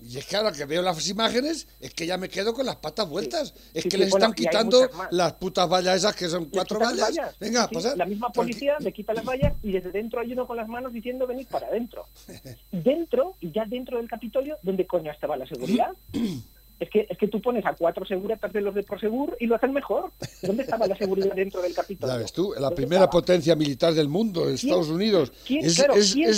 [0.09, 2.77] Y es que ahora que veo las imágenes, es que ya me quedo con las
[2.77, 3.55] patas vueltas.
[3.75, 7.11] Es que les bueno, están quitando las putas vallas esas que son cuatro vallas.
[7.41, 7.97] Venga, pasar.
[7.99, 10.93] La misma policía le quita las vallas y desde dentro hay uno con las manos
[10.93, 12.07] diciendo venid para adentro.
[12.73, 15.89] Dentro, y ya dentro del Capitolio, ¿dónde coño estaba la seguridad?
[16.81, 19.55] Es que, es que tú pones a cuatro seguratas de los de Prosegur y lo
[19.55, 20.11] hacen mejor.
[20.43, 22.15] ¿Dónde estaba la seguridad dentro del Capitolio?
[22.15, 23.13] Ya ves tú, la ¿Dónde primera estaba?
[23.13, 25.33] potencia militar del mundo, ¿Quién- Estados Unidos.
[25.49, 25.95] es claro,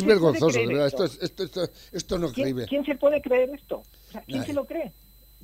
[0.06, 0.86] vergonzoso, de verdad.
[0.88, 1.04] esto?
[1.04, 1.60] Esto, es- esto,
[1.92, 2.66] esto, no es ¿Quién, creíble.
[2.68, 3.76] quién se puede creer esto?
[4.08, 4.92] O sea, ¿quién se lo cree?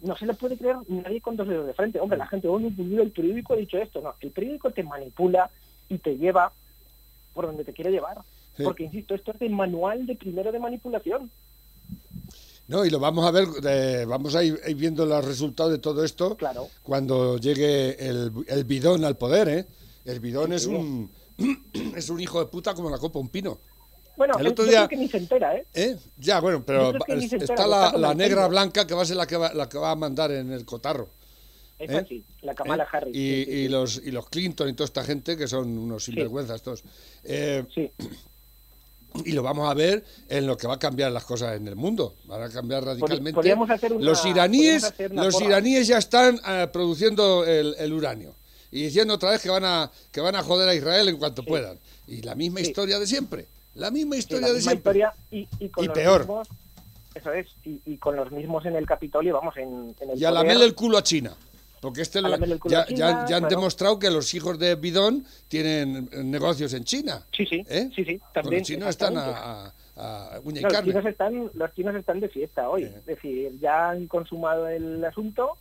[0.02, 1.98] No se lo puede creer nadie con dos dedos de frente.
[1.98, 2.62] Hombre, la gente, pues
[3.00, 4.00] el periódico ha dicho esto.
[4.02, 5.48] No, el periódico te manipula
[5.88, 6.52] y te lleva
[7.32, 8.18] por donde te quiere llevar.
[8.56, 8.62] Sí.
[8.64, 11.30] Porque, insisto, esto es de manual de primero de manipulación.
[12.68, 16.04] No, y lo vamos a ver, eh, vamos a ir, viendo los resultados de todo
[16.04, 16.68] esto Claro.
[16.82, 19.66] cuando llegue el, el bidón al poder, ¿eh?
[20.04, 21.10] El bidón es un
[21.96, 23.58] es un hijo de puta como la copa un pino.
[24.16, 25.66] Bueno, El otro yo día- creo que ni se entera, ¿eh?
[25.74, 25.96] ¿Eh?
[26.18, 29.52] Ya, bueno, pero entera, está la, negra blanca que va a ser la que va,
[29.54, 31.08] la que va a mandar en el cotarro.
[31.78, 31.96] Es ¿eh?
[31.96, 32.86] así, la Kamala ¿eh?
[32.92, 33.16] Harris.
[33.16, 33.68] Y, sí, sí, y sí.
[33.68, 36.84] los, y los Clinton y toda esta gente que son unos sinvergüenzas todos.
[37.24, 37.90] Eh, Sí,
[39.24, 41.76] y lo vamos a ver en lo que va a cambiar las cosas en el
[41.76, 42.14] mundo.
[42.24, 43.34] Van a cambiar radicalmente.
[43.34, 45.46] podríamos hacer una- los iraníes, hacer los porra.
[45.46, 48.34] iraníes ya están eh, produciendo el, el uranio
[48.70, 51.44] y diciendo otra vez que van a que van a joder a Israel en cuanto
[51.44, 51.78] puedan.
[52.06, 52.66] Y la misma Sí.
[52.66, 53.46] historia de siempre.
[53.74, 54.78] La misma sí, historia de siempre.
[54.98, 56.20] historia y, y con Y los peor.
[56.20, 56.48] mismos...
[57.14, 60.24] Eso es, y, y con los mismos en el Capitolio, vamos, en, en el Y
[60.24, 61.34] a lamerle el culo a China.
[61.82, 62.36] Porque este lo-
[62.68, 67.26] ya, ya- ya han demostrado que los hijos de Bidón tienen eh, negocios en China.
[67.36, 67.90] Sí, sí, ¿eh?
[67.94, 69.24] sí, sí, también, Los chinos están a,
[69.66, 70.92] a- a uña y No, los, carne.
[70.92, 72.84] chinos están, los chinos están de fiesta hoy.
[72.84, 75.58] Es decir, ya han consumado el asunto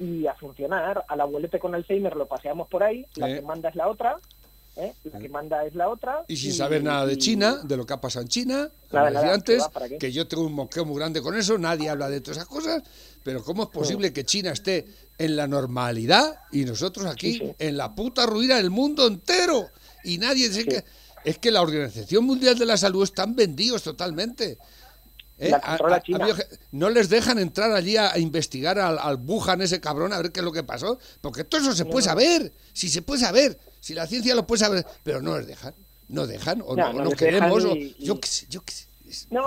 [0.00, 1.04] y a funcionar.
[1.06, 3.06] Al abuelete con Alzheimer lo paseamos por ahí.
[3.14, 3.34] La Sí.
[3.34, 4.18] que manda es la otra.
[4.80, 4.94] ¿Eh?
[5.04, 6.24] La que manda es la otra.
[6.28, 9.34] Y sin saber nada de China, de lo que ha pasado en China, como Nada,
[9.34, 9.62] antes,
[9.98, 12.82] que yo tengo un moqueo muy grande con eso, nadie habla de todas esas cosas,
[13.22, 14.86] pero ¿cómo es posible que China esté
[15.18, 17.52] en la normalidad y nosotros aquí Sí, sí.
[17.58, 19.68] en la puta ruina del mundo entero?
[20.04, 20.84] Y nadie dice que...
[21.22, 24.56] Es que la Organización Mundial de la Salud están vendidos totalmente.
[25.40, 25.48] ¿Eh?
[25.50, 26.28] La controla China.
[26.72, 30.30] no les dejan entrar allí a, a investigar al, al Wuhan ese cabrón a ver
[30.32, 33.58] qué es lo que pasó, porque todo eso se puede saber, si se puede saber,
[33.80, 35.74] si la ciencia lo puede saber, pero no les dejan,
[36.08, 38.72] no dejan, o No, no, no no les queremos, o yo qué sé, yo qué
[38.72, 38.86] sé.
[39.08, 39.42] Es- No,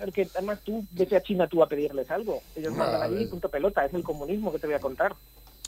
[0.00, 2.42] porque además tú vete a China tú a pedirles algo.
[2.56, 3.84] Ellos No, mandan allí, punto pelota.
[3.84, 5.14] Es el comunismo que te voy a contar.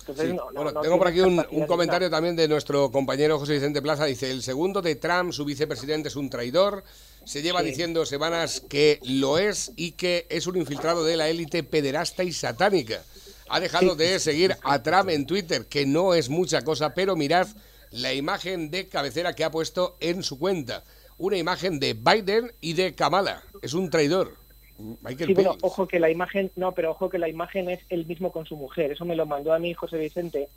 [0.00, 0.32] Entonces, Sí.
[0.36, 3.80] no, no- Bueno, no tengo por aquí un, comentario también de nuestro compañero José Vicente
[3.82, 4.04] Plaza.
[4.06, 6.82] Dice, el segundo de Trump, su vicepresidente, es un traidor.
[7.26, 7.66] Se lleva Sí.
[7.66, 12.32] diciendo semanas que lo es y que es un infiltrado de la élite pederasta y
[12.32, 13.02] satánica.
[13.48, 17.46] Ha dejado de seguir a Trump en Twitter, que no es mucha cosa, pero mirad
[17.90, 20.82] la imagen de cabecera que ha puesto en su cuenta.
[21.18, 23.42] Una imagen de Biden y de Kamala.
[23.62, 24.36] Es un traidor.
[24.78, 28.04] Michael Sí, bueno, ojo que la imagen, no, pero ojo que la imagen es el
[28.06, 28.92] mismo con su mujer.
[28.92, 30.48] Eso me lo mandó a mí José Vicente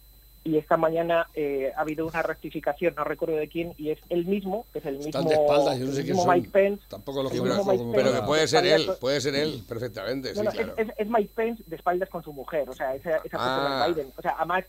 [0.44, 4.26] y esta mañana eh, ha habido una rectificación, no recuerdo de quién, y es el
[4.26, 6.36] mismo, es el mismo, Están de espaldas, yo no el sé quién mismo son.
[6.36, 6.84] Mike Pence.
[6.90, 10.30] Tampoco lo conozco pero, como que puede ser él, puede ser él, perfectamente.
[10.34, 10.74] No, sí, no, claro.
[10.78, 13.40] es, es- es Mike Pence de espaldas con su mujer, o sea, esa, esa foto
[13.40, 13.86] Ah.
[13.88, 14.14] de Biden.
[14.18, 14.64] O sea, además,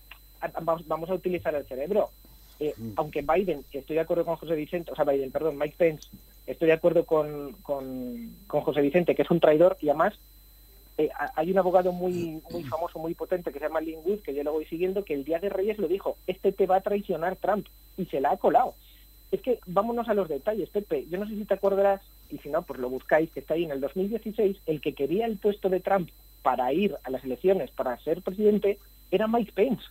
[0.86, 2.10] vamos a utilizar el cerebro.
[2.58, 2.92] Eh, Mm.
[2.96, 6.08] Aunque Biden, estoy de acuerdo con José Vicente, o sea, Biden, perdón, Mike Pence,
[6.46, 10.12] estoy de acuerdo con, con, con José Vicente, que es un traidor, y además
[10.98, 14.20] eh, ha- hay un abogado muy muy famoso, muy potente, que se llama Lin Wood,
[14.20, 16.76] que yo lo voy siguiendo, que el día de Reyes lo dijo, este te va
[16.76, 18.74] a traicionar Trump, y se la ha colado.
[19.30, 21.06] Es que vámonos a los detalles, Pepe.
[21.08, 22.00] Yo no sé si te acordarás,
[22.30, 25.26] y si no, pues lo buscáis, que está ahí en el 2016, el que quería
[25.26, 26.10] el puesto de Trump
[26.42, 28.78] para ir a las elecciones, para ser presidente,
[29.10, 29.84] era Mike Pence.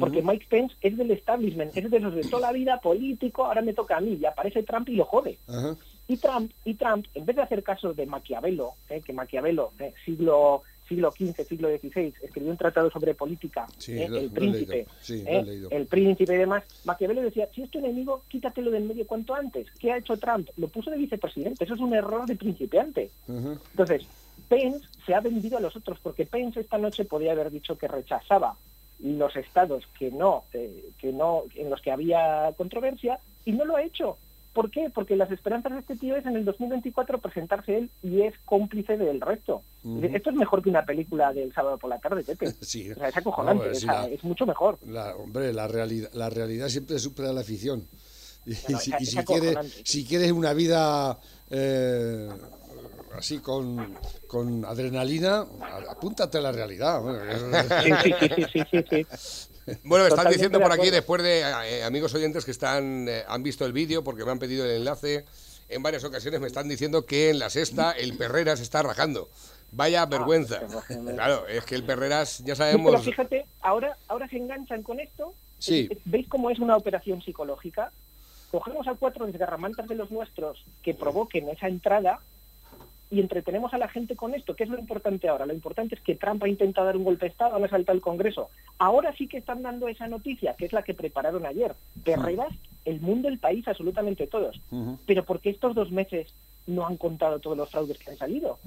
[0.00, 3.62] Porque Mike Pence es del establishment, es de los de toda la vida político, ahora
[3.62, 5.38] me toca a mí, y aparece Trump y lo jode.
[5.48, 5.76] Ajá.
[6.08, 9.92] Y Trump, y Trump, en vez de hacer caso de Maquiavelo, eh, que Maquiavelo, eh,
[10.04, 14.86] siglo siglo XV, siglo XVI, escribió un tratado sobre política, Sí, eh, lo- el príncipe.
[15.00, 19.04] Sí, eh, el príncipe y demás, Maquiavelo decía, si es tu enemigo, quítatelo del medio
[19.04, 19.66] cuanto antes.
[19.80, 20.48] ¿Qué ha hecho Trump?
[20.56, 23.10] Lo puso de vicepresidente, eso es un error de principiante.
[23.28, 23.58] Ajá.
[23.72, 24.06] Entonces,
[24.48, 27.88] Pence se ha vendido a los otros, porque Pence esta noche podía haber dicho que
[27.88, 28.56] rechazaba
[29.00, 33.74] los estados que no, eh, que no, en los que había controversia, y no lo
[33.74, 34.18] ha hecho.
[34.56, 34.88] ¿Por qué?
[34.88, 38.96] Porque las esperanzas de este tío es en el 2024 presentarse él y es cómplice
[38.96, 39.60] del resto.
[40.02, 42.50] Esto es mejor que una película del sábado por la tarde, Pepe.
[42.62, 42.90] Sí.
[42.90, 44.78] O sea, es acojonante, No, sí, o sea, la- es mucho mejor.
[44.86, 47.86] La, hombre, la realidad, la realidad siempre supera la ficción.
[48.46, 51.18] Y, Bueno, si, es- y es si quieres, si quieres una vida
[51.50, 52.28] eh,
[53.14, 53.94] así con,
[54.26, 55.44] con adrenalina,
[55.90, 57.02] apúntate a la realidad.
[57.84, 57.92] Sí,
[58.52, 59.06] sí, sí, sí.
[59.82, 63.42] Bueno, me están diciendo por aquí, después de eh, amigos oyentes que están eh, han
[63.42, 65.24] visto el vídeo, porque me han pedido el enlace
[65.68, 69.28] en varias ocasiones, me están diciendo que en la sexta el Perreras está rajando.
[69.72, 70.60] Vaya vergüenza.
[70.86, 71.14] qué guay.
[71.16, 73.04] Claro, es que el Perreras, ya Sí, pero sabemos...
[73.04, 75.34] fíjate, ahora, ahora se enganchan con esto.
[75.58, 75.88] Sí.
[75.90, 77.90] Eh, ¿Veis cómo es una operación psicológica?
[78.52, 82.20] Cogemos a cuatro desgarramantes de los nuestros que provoquen esa entrada
[83.10, 84.56] y entretenemos a la gente con esto.
[84.56, 85.46] ¿Qué es lo importante ahora?
[85.46, 88.02] Lo importante es que Trump ha intentado dar un golpe de Estado, han asaltado el
[88.02, 88.50] Congreso.
[88.78, 91.74] Ahora sí que están dando esa noticia, que es la que prepararon ayer.
[92.04, 92.52] Perreras,
[92.84, 94.60] el mundo, el país, absolutamente todos.
[95.06, 96.32] Pero ¿por qué estos dos meses
[96.66, 98.58] no han contado todos los fraudes que han salido?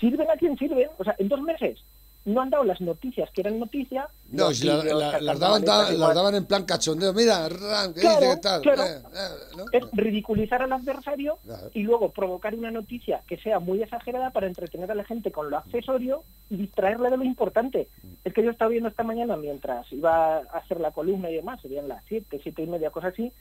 [0.00, 0.88] ¿Sirven a quien sirven?
[0.98, 1.84] O sea, en dos meses
[2.24, 4.08] no han dado las noticias que eran noticia.
[4.30, 4.82] No, si la-
[5.20, 7.12] las daban, las daban en plan cachondeo.
[7.12, 8.60] Mira, ran, ¿qué Claro, dice que tal?
[8.62, 8.82] claro.
[8.84, 9.64] Eh, eh, ¿no?
[9.72, 11.70] Es ridiculizar al adversario Claro.
[11.74, 15.50] y luego provocar una noticia que sea muy exagerada para entretener a la gente con
[15.50, 17.88] lo accesorio y distraerle de lo importante.
[18.24, 21.60] Es que yo estaba viendo esta mañana mientras iba a hacer la columna y demás,
[21.60, 23.32] serían las siete, siete y media, cosas así,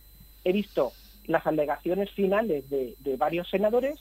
[0.44, 0.92] he visto
[1.28, 4.00] las alegaciones finales de, de varios senadores.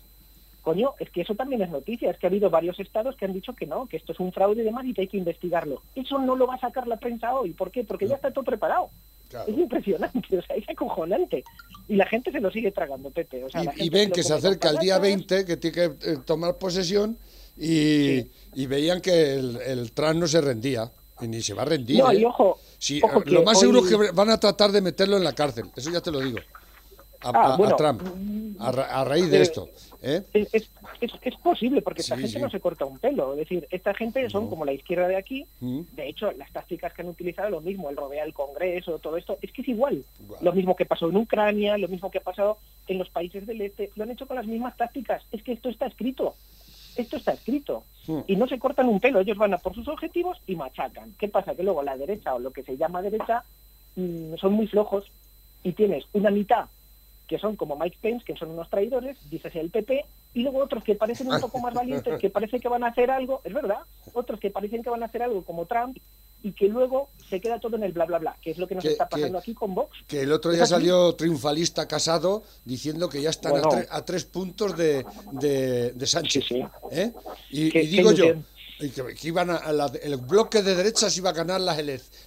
[0.62, 3.32] Coño, es que eso también es noticia, es que ha habido varios estados que han
[3.32, 5.82] dicho que no, que esto es un fraude y demás y que hay que investigarlo.
[5.94, 7.52] Eso no lo va a sacar la prensa hoy.
[7.52, 7.84] ¿Por qué?
[7.84, 8.90] Porque ya está todo preparado.
[9.28, 9.50] Claro.
[9.50, 11.44] Es impresionante, o sea, es acojonante.
[11.88, 13.44] Y la gente se lo sigue tragando, Pepe.
[13.44, 15.16] O sea, Y, ven que se acerca el día patatas.
[15.16, 17.16] 20, que tiene que eh, tomar posesión,
[17.56, 21.66] y, y veían que el, el Trump no se rendía, y ni se va a
[21.66, 21.98] rendir.
[21.98, 22.20] No, ¿eh?
[22.20, 24.80] y ojo, Sí, ojo eh, lo más hoy- seguro es que van a tratar de
[24.80, 26.38] meterlo en la cárcel, eso ya te lo digo.
[27.22, 28.02] A, Ah, a- a bueno, Trump,
[28.58, 29.68] a, ra- a raíz de eh, esto.
[30.02, 30.22] ¿eh?
[30.32, 32.40] Es, es, posible, porque esta gente sí.
[32.40, 33.32] no se corta un pelo.
[33.32, 35.44] Es decir, esta gente son como la izquierda de aquí.
[35.60, 35.80] Mm.
[35.92, 39.38] De hecho, las tácticas que han utilizado, lo mismo, el rodear el Congreso, todo esto,
[39.42, 40.02] es que es igual.
[40.22, 40.40] Igual.
[40.44, 43.60] Lo mismo que pasó en Ucrania, lo mismo que ha pasado en los países del
[43.60, 45.22] este, lo han hecho con las mismas tácticas.
[45.32, 46.34] Es que esto está escrito.
[46.96, 47.84] Esto está escrito.
[48.06, 48.20] Mm.
[48.26, 49.20] Y no se cortan un pelo.
[49.20, 51.14] Ellos van a por sus objetivos y machacan.
[51.18, 51.54] ¿Qué pasa?
[51.54, 53.44] Que luego la derecha o lo que se llama derecha
[53.96, 55.04] mm, son muy flojos
[55.62, 56.66] y tienes una mitad
[57.30, 60.82] que son como Mike Pence, que son unos traidores, dices el PP, y luego otros
[60.82, 63.78] que parecen un poco más valientes, que parece que van a hacer algo, es verdad,
[64.14, 65.96] otros que parecen que van a hacer algo como Trump,
[66.42, 68.74] y que luego se queda todo en el bla bla bla, que es lo que
[68.74, 69.96] nos Que- está pasando que- aquí con Vox.
[70.08, 74.04] Que el otro ¿Es día salió triunfalista casado diciendo que ya están a, tre- a
[74.04, 76.44] tres puntos de, de, de Sánchez.
[76.48, 76.64] Sí, sí.
[76.90, 77.12] ¿eh?
[77.50, 78.24] Y, digo yo,
[78.78, 81.78] que, iban a, a la- el bloque de derechas iba a ganar las,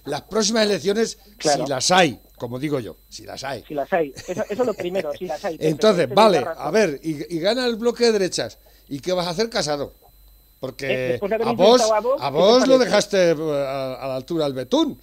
[0.06, 1.64] las próximas elecciones Claro.
[1.66, 3.64] si las hay, como digo yo, si las hay.
[3.66, 4.12] Si las hay.
[4.26, 5.56] Eso, eso es lo primero, si las hay.
[5.60, 8.58] Entonces, vale, a ver, y, y gana el bloque de derechas.
[8.88, 9.92] ¿Y qué vas a hacer casado?
[9.94, 13.36] Eh, Porque después de a vos, a Vox, a ¿qué te vos lo dejaste eh,
[13.66, 14.98] a, a la altura del betún.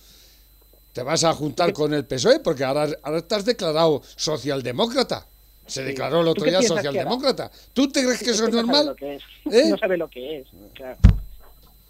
[0.94, 5.26] Te vas a juntar con el PSOE porque ahora, ahora estás declarado socialdemócrata.
[5.68, 7.50] Se declaró el ¿Tú otro día socialdemócrata.
[7.74, 8.86] ¿Tú te crees que Es eso es que no sabe normal?
[8.88, 9.24] lo que es.
[9.52, 9.70] ¿Eh?
[9.70, 10.48] No sabe lo que es.
[10.74, 10.98] Claro.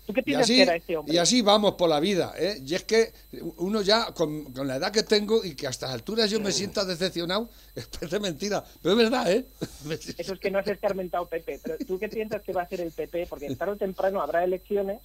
[0.05, 1.13] ¿Tú qué piensas así, que era este hombre?
[1.13, 2.33] y así vamos por la vida.
[2.37, 2.61] ¿eh?
[2.65, 3.13] Y es que
[3.57, 6.51] uno ya, con, con la edad que tengo y que a estas alturas yo me
[6.51, 9.45] sienta decepcionado, es parece mentira, pero es verdad, ¿eh?
[10.17, 11.59] Eso es que no has escarmentado Pepe.
[11.61, 13.27] Pero ¿tú qué piensas que va a hacer el PP?
[13.27, 14.99] Porque tarde o temprano habrá elecciones,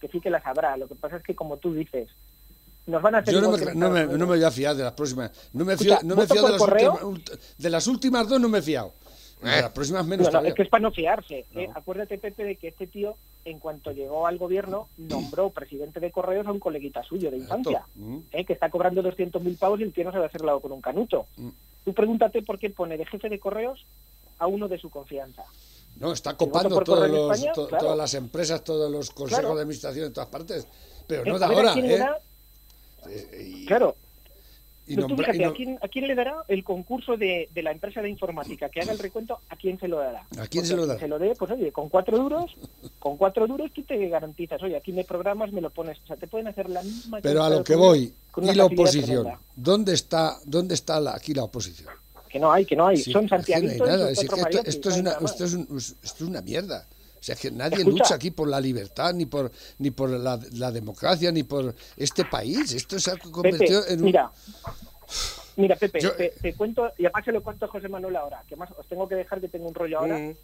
[0.00, 0.76] que sí que las habrá.
[0.76, 2.08] Lo que pasa es que, como tú dices,
[2.86, 4.82] nos van a hacer Yo no me, no, me, no me voy a fiar de
[4.82, 5.30] las próximas.
[5.52, 8.48] No me fío, no me ¿voto fío de, las últimas, de las últimas dos, no
[8.48, 8.92] me he fiado.
[9.42, 10.48] De las próximas menos No, no, todavía.
[10.50, 11.44] es que es para no fiarse.
[11.52, 11.60] No.
[11.60, 16.10] Eh, acuérdate, Pepe, de que este tío, en cuanto llegó al gobierno, nombró presidente de
[16.12, 18.18] correos a un coleguita suyo de infancia, Mm.
[18.32, 21.26] eh, que está cobrando 200.000 pavos y el tío no sabe hacerlo con un canuto.
[21.36, 21.48] Mm.
[21.84, 23.84] Tú pregúntate por qué pone de jefe de correos
[24.38, 25.42] a uno de su confianza.
[25.98, 27.84] No, está copando por todos correo en los- España, to- claro.
[27.84, 29.56] todas las empresas, todos los consejos Claro.
[29.56, 30.66] de administración en todas partes.
[31.06, 31.98] Pero Eh, no de a a ahora, ¿eh?
[31.98, 32.18] da-
[33.10, 33.96] Eh, Claro,
[34.86, 37.16] y Pero tú nombra- y fíjate, no- ¿a, quién, ¿a quién le dará el concurso
[37.16, 38.68] de, de la empresa de informática?
[38.68, 40.26] Que haga el recuento, ¿a quién se lo dará?
[40.38, 40.98] ¿A quién se lo dará?
[41.00, 42.50] Se lo dé, pues oye, con cuatro duros,
[42.98, 46.16] con cuatro duros tú te garantizas, oye, aquí me programas, me lo pones, o sea,
[46.16, 47.20] te pueden hacer la misma...
[47.22, 49.40] Pero a lo que voy, con y la oposición, tremenda.
[49.54, 51.90] ¿dónde está, dónde está la- aquí la oposición?
[52.28, 53.84] Que no hay, que no hay, Sí, son no santiaguitos esto,
[54.88, 56.86] es no una, esto, es un- esto es una mierda.
[57.22, 60.72] O sea, que nadie lucha aquí por la libertad, ni por ni por la, la
[60.72, 62.72] democracia, ni por este país.
[62.72, 64.04] Esto se ha Pepe, convertido en un...
[64.06, 64.32] mira,
[65.54, 68.42] mira, Pepe, Yo- te, te cuento, y además se lo cuento a José Manuel ahora,
[68.48, 70.18] que más os tengo que dejar que tengo un rollo ahora.
[70.18, 70.34] Mm.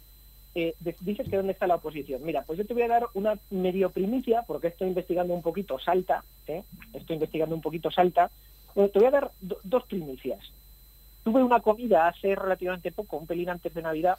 [0.55, 2.23] eh, dices que dónde está la oposición.
[2.23, 5.77] Mira, pues yo te voy a dar una medio primicia, porque estoy investigando un poquito
[5.79, 6.63] Salta, ¿eh?
[6.93, 8.31] estoy investigando un poquito Salta.
[8.73, 10.39] Bueno, te voy a dar do- dos primicias.
[11.25, 14.17] Tuve una comida hace relativamente poco, un pelín antes de Navidad,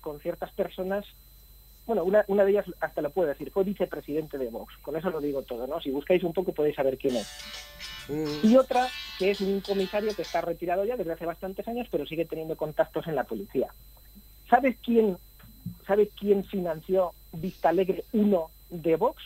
[0.00, 1.04] con ciertas personas.
[1.86, 4.74] Bueno, una, una de ellas hasta lo puedo decir, fue vicepresidente de Vox.
[4.82, 5.80] Con eso lo digo todo, ¿no?
[5.80, 7.28] Si buscáis un poco podéis saber quién es.
[8.08, 8.46] Mm.
[8.46, 12.06] Y otra que es un comisario que está retirado ya desde hace bastantes años, pero
[12.06, 13.68] sigue teniendo contactos en la policía.
[14.48, 15.16] ¿Sabes quién,
[15.86, 19.22] ¿sabes quién financió Vista Alegre 1 de Vox?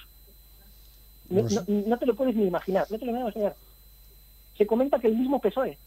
[1.29, 3.57] No te lo puedes ni imaginar, no te lo puedes imaginar.
[4.57, 5.79] Se comenta que el mismo PSOE,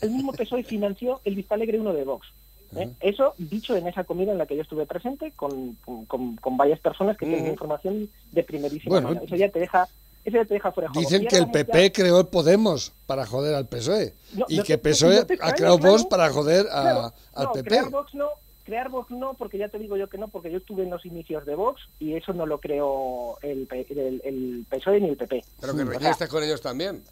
[0.00, 2.28] el mismo PSOE financió el Vista Alegre 1 de Vox.
[2.76, 2.90] ¿Eh?
[3.00, 7.16] Eso dicho en esa comida en la que yo estuve presente con, con- varias personas
[7.16, 9.22] que tienen información de primerísima Bueno, mano.
[9.24, 9.88] Eso ya te deja,
[10.24, 11.08] eso ya te deja fuera de juego.
[11.08, 14.14] Dicen que el ya- PP creó el Podemos para joder al PSOE.
[14.34, 15.92] No, y no que PSOE no ha extraña, creado claro.
[15.92, 17.68] Vox para joder a- Claro, al no, PP.
[17.68, 18.28] crear Vox no,
[18.64, 21.04] crear Vox no, porque ya te digo yo que no, porque yo estuve en los
[21.04, 25.16] inicios de Vox y eso no lo creó el, P- el, el PSOE ni el
[25.16, 25.44] PP.
[25.60, 27.02] Pero que O sea, reñiste con ellos también.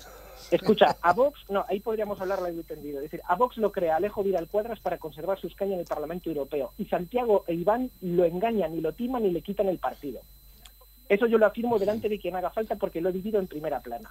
[0.53, 2.99] Escucha, a Vox, no, ahí podríamos hablar largo y tendido.
[2.99, 5.87] Es decir, a Vox lo crea Alejo Vidal Cuadras para conservar su escaño en el
[5.87, 6.73] Parlamento Europeo.
[6.79, 10.21] Y Santiago e Iván lo engañan, ni lo timan, ni le quitan el partido.
[11.09, 13.81] Eso yo lo afirmo delante de quien haga falta porque lo he vivido en primera
[13.81, 14.11] plana.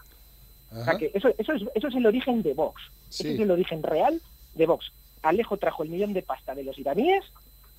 [0.71, 2.81] O sea que eso, eso, es, eso es el origen de Vox.
[3.09, 3.23] Sí.
[3.23, 4.21] Ese es el origen real
[4.55, 4.91] de Vox.
[5.21, 7.23] Alejo trajo el millón de pasta de los iraníes,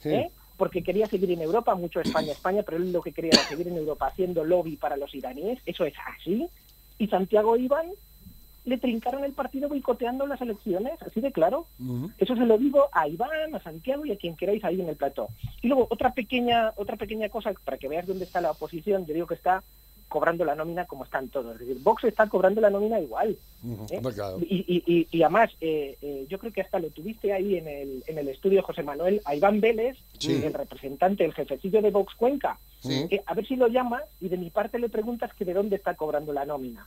[0.00, 0.10] Sí.
[0.10, 0.30] ¿eh?
[0.56, 3.68] porque quería seguir en Europa, mucho España, España, pero él lo que quería era seguir
[3.68, 5.58] en Europa haciendo lobby para los iraníes.
[5.66, 6.46] Eso es así.
[6.98, 7.86] Y Santiago e Iván
[8.64, 11.66] le trincaron el partido boicoteando las elecciones, así de claro.
[12.18, 14.96] Eso se lo digo a Iván, a Santiago y a quien queráis ahí en el
[14.96, 15.28] plató.
[15.62, 19.04] Y luego otra pequeña, otra pequeña cosa para que veas dónde está la oposición.
[19.06, 19.62] Yo digo que está
[20.08, 21.54] cobrando la nómina como están todos.
[21.54, 23.34] Es decir, Vox está cobrando la nómina igual.
[23.90, 24.00] ¿eh?
[24.14, 24.38] Claro.
[24.42, 27.66] Y, y- y- y además, eh, eh, yo creo que hasta lo tuviste ahí en
[27.66, 30.42] el, en el estudio, José Manuel, a Iván Vélez, Sí.
[30.44, 32.58] el representante, el jefecillo de Vox Cuenca.
[32.80, 33.06] Sí.
[33.10, 35.76] Eh, a ver si lo llamas y de mi parte le preguntas que de dónde
[35.76, 36.86] está cobrando la nómina.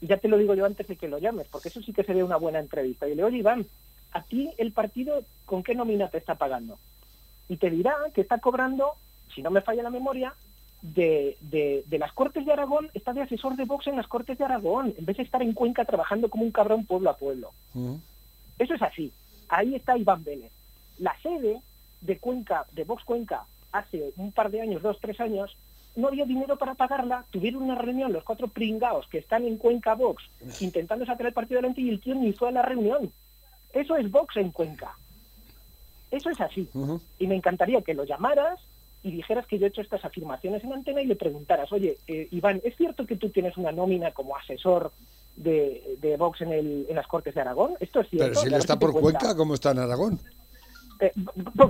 [0.00, 2.24] Ya te lo digo yo antes de que lo llames, porque eso sí que sería
[2.24, 3.08] una buena entrevista.
[3.08, 3.66] Y le oye, Iván,
[4.12, 6.78] ¿a ti el partido con qué nómina te está pagando?
[7.48, 8.94] Y te dirá que está cobrando,
[9.34, 10.34] si no me falla la memoria,
[10.82, 14.38] de, de, de las Cortes de Aragón, está de asesor de Vox en las Cortes
[14.38, 17.52] de Aragón, en vez de estar en Cuenca trabajando como un cabrón pueblo a pueblo.
[18.58, 19.12] Eso es así.
[19.48, 20.52] Ahí está Iván Vélez.
[20.98, 21.60] La sede
[22.00, 25.56] de Cuenca, de Vox Cuenca, hace un par de años, dos, tres años,
[25.96, 27.24] no había dinero para pagarla.
[27.30, 30.22] Tuvieron una reunión los cuatro pringaos que están en Cuenca Vox
[30.60, 33.12] intentando sacar el partido adelante y el tío ni fue a la reunión.
[33.72, 34.96] Eso es Vox en Cuenca.
[36.10, 36.68] Eso es así.
[37.18, 38.60] Y me encantaría que lo llamaras
[39.02, 42.28] y dijeras que yo he hecho estas afirmaciones en antena y le preguntaras, oye, eh,
[42.30, 44.92] Iván, ¿es cierto que tú tienes una nómina como asesor
[45.36, 47.74] de, de Vox en, el, en las Cortes de Aragón?
[47.80, 48.28] ¿Esto es cierto?
[48.28, 48.92] Pero si él está por.
[48.92, 50.18] Cuenca, ¿cómo está en Aragón?
[51.00, 51.12] Eh,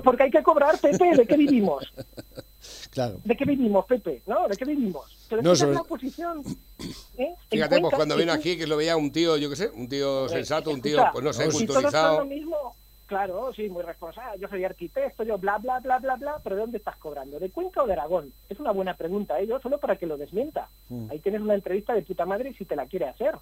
[0.03, 1.93] porque hay que cobrar, Pepe, ¿de qué vivimos?
[2.89, 3.19] Claro.
[3.23, 4.21] ¿De qué vivimos, Pepe?
[4.25, 4.47] ¿No?
[4.47, 5.05] ¿De qué vivimos?
[5.29, 6.41] Pero No, esa sobre- es la oposición.
[7.17, 7.35] ¿eh?
[7.49, 10.27] Fíjate, pues cuando vino aquí, que lo veía un tío, yo qué sé, un tío
[10.29, 12.19] sensato, un tío, pues no sé, si todos son culturizado.
[12.19, 16.39] lo mismo, claro, sí, muy responsable, yo soy arquitecto, yo bla, bla, bla, bla, bla,
[16.43, 17.39] pero ¿de dónde estás cobrando?
[17.39, 18.33] ¿De Cuenca o de Aragón?
[18.49, 19.47] Es una buena pregunta, ¿eh?
[19.47, 20.69] Yo solo para que lo desmienta.
[20.89, 21.11] Mm.
[21.11, 23.35] Ahí tienes una entrevista de puta madre si te la quiere hacer.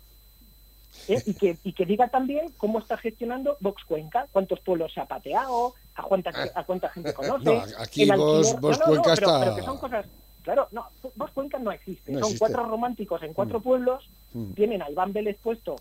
[1.08, 1.22] ¿Eh?
[1.26, 5.06] Y, que, y que diga también cómo está gestionando Vox Cuenca, cuántos pueblos se ha
[5.06, 7.46] pateado, a cuánta, a cuánta gente conoce.
[7.46, 10.06] No, aquí Vox- Vox no, no, Cuenca pero, está- pero que son cosas...
[10.44, 10.86] Claro, no,
[11.16, 12.12] Vox Cuenca no existe.
[12.14, 12.40] Son existe.
[12.40, 14.52] cuatro románticos en cuatro pueblos, Mm.
[14.54, 15.78] tienen a Iván Vélez puesto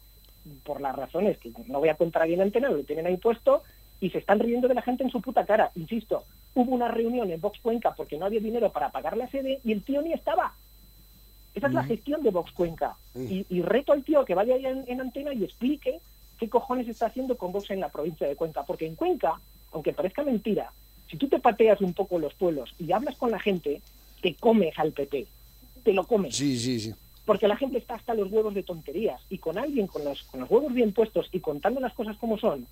[0.63, 3.63] por las razones que no voy a contar aquí en antena, lo tienen ahí puesto
[4.01, 5.73] y se están riendo de la gente en su puta cara.
[5.75, 9.61] Insisto, hubo una reunión en Vox Cuenca porque no había dinero para pagar la sede
[9.65, 10.55] y el tío ni estaba.
[11.55, 12.97] Esa es la gestión de Vox Cuenca.
[13.15, 16.01] Y, y reto al tío que vaya ahí en, en antena y explique
[16.39, 18.65] qué cojones está haciendo con Vox en la provincia de Cuenca.
[18.65, 19.41] Porque en Cuenca,
[19.73, 20.73] aunque parezca mentira,
[21.09, 23.81] si tú te pateas un poco los pueblos y hablas con la gente,
[24.21, 25.27] te comes al PP.
[25.85, 26.95] Te lo comes Sí, sí, sí.
[27.27, 30.41] porque la gente está hasta los huevos de tonterías y con alguien con los, con
[30.41, 32.67] los huevos bien puestos y contando las cosas como son,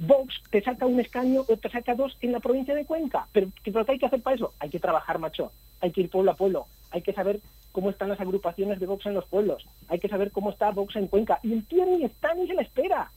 [0.00, 3.26] Vox te saca un escaño o te saca dos en la provincia de Cuenca.
[3.32, 4.52] Pero, ¿qué- pero ¿qué hay que hacer para eso?
[4.58, 5.52] Hay que trabajar, macho.
[5.80, 6.66] Hay que ir pueblo a pueblo.
[6.90, 7.40] Hay que saber
[7.72, 9.64] cómo están las agrupaciones de Vox en los pueblos.
[9.88, 11.38] Hay que saber cómo está Vox en Cuenca.
[11.42, 13.10] Y el tío ni está ni se le espera.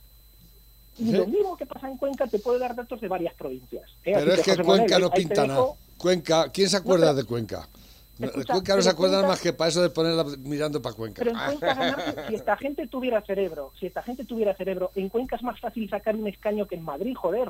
[1.00, 1.12] Y Sí.
[1.14, 3.90] lo mismo que pasa en Cuenca te puede dar datos de varias provincias.
[4.06, 4.14] ¿eh?
[4.16, 5.64] Así Pero es que Cuenca no pinta dejo- nada.
[5.98, 7.68] Cuenca, ¿quién se acuerda pero- de Cuenca?
[8.20, 10.96] Escucha, Cuenca no se pero acuerda Cuenca- más que para eso de ponerla mirando para
[10.96, 11.20] Cuenca.
[11.24, 15.10] Pero en Cuenca ganarse, si esta gente tuviera cerebro, si esta gente tuviera cerebro, en
[15.10, 17.50] Cuenca es más fácil sacar un escaño que en Madrid, joder.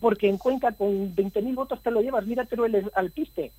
[0.00, 3.52] Porque en Cuenca con 20.000 votos te lo llevas, míratelo el, al piste.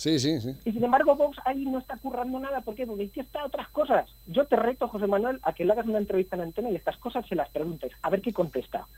[0.00, 0.56] Sí, sí, sí.
[0.64, 2.86] Y sin embargo Vox ahí no está currando nada, ¿por qué?
[2.86, 4.08] Porque está otras cosas.
[4.26, 6.96] Yo te reto, José Manuel, a que le hagas una entrevista en antena y estas
[6.96, 8.88] cosas se las preguntes, a ver qué contesta.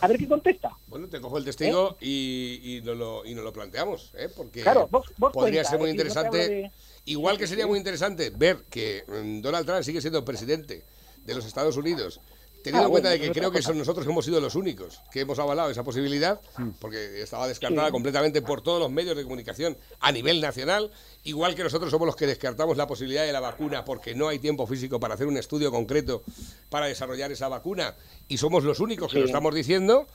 [0.00, 0.70] A ver qué contesta.
[0.86, 4.28] Bueno, te cojo el testigo y, y, nos lo, y nos lo planteamos, ¿eh?
[4.36, 6.38] porque Claro, vos podría cuenta, ser muy no te interesante.
[6.38, 6.70] de-
[7.06, 10.84] Igual que sería muy interesante ver que mm, Donald Trump sigue siendo presidente
[11.24, 12.20] de los Estados Unidos,
[12.64, 14.54] teniendo Ah, en cuenta bueno, de que creo que son nosotros que hemos sido los
[14.56, 16.40] únicos que hemos avalado esa posibilidad,
[16.80, 17.92] porque estaba descartada Sí.
[17.92, 20.90] completamente por todos los medios de comunicación a nivel nacional,
[21.24, 24.38] igual que nosotros somos los que descartamos la posibilidad de la vacuna porque no hay
[24.38, 26.22] tiempo físico para hacer un estudio concreto
[26.70, 27.94] para desarrollar esa vacuna
[28.26, 30.06] y somos los únicos que lo estamos diciendo.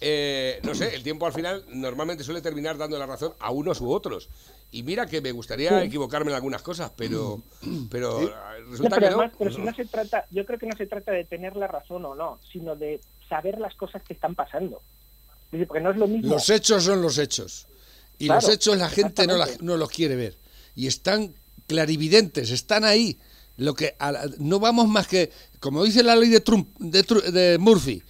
[0.00, 3.80] eh, no sé, el tiempo al final normalmente suele terminar dando la razón a unos
[3.80, 4.28] u otros.
[4.70, 7.42] Y mira que me gustaría equivocarme en algunas cosas, pero,
[7.90, 8.30] pero eh,
[8.64, 9.06] No, resulta pero que no.
[9.20, 11.66] además, pero si no se trata, yo creo que no se trata de tener la
[11.68, 14.82] razón o no, sino de saber las cosas que están pasando.
[15.66, 16.34] Porque no es lo mismo.
[16.34, 17.66] Los hechos son los hechos.
[18.18, 20.36] Y Claro, los hechos la gente no, la- no los quiere ver.
[20.74, 21.32] Y están
[21.66, 23.18] clarividentes, están ahí.
[23.56, 27.02] Lo que a la- no vamos más que, como dice la ley de Trump, de,
[27.32, 28.02] de Murphy,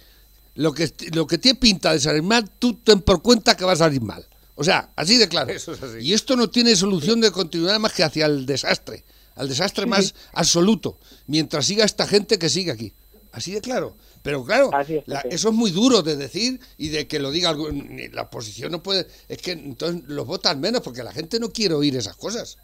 [0.55, 3.71] lo que, lo que tiene pinta de salir mal, tú ten por cuenta que va
[3.71, 4.25] a salir mal.
[4.59, 5.49] O sea, así de claro.
[5.51, 5.99] Eso es así.
[5.99, 9.05] Y esto no tiene solución de continuidad más que hacia el desastre,
[9.35, 12.93] al desastre más absoluto, mientras siga esta gente que sigue aquí.
[13.31, 13.95] Así de claro.
[14.21, 17.47] Pero claro, es, la- eso es muy duro de decir y de que lo diga
[17.49, 21.51] algún- la oposición no puede, es que entonces los votan menos porque la gente no
[21.53, 22.57] quiere oír esas cosas.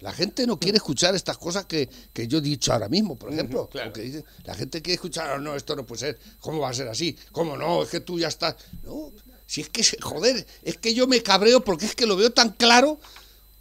[0.00, 3.32] La gente no quiere escuchar estas cosas que, que yo he dicho ahora mismo, por
[3.32, 3.66] ejemplo.
[3.68, 3.90] claro.
[3.90, 6.74] Porque dice- la gente quiere escuchar, "Oh, no, esto no puede ser, ¿cómo va a
[6.74, 7.16] ser así?
[7.32, 7.82] ¿Cómo no?
[7.82, 8.56] Es que tú ya estás...
[8.84, 9.10] No,
[9.48, 12.30] si es que, se- joder, es que yo me cabreo porque es que lo veo
[12.30, 13.00] tan claro,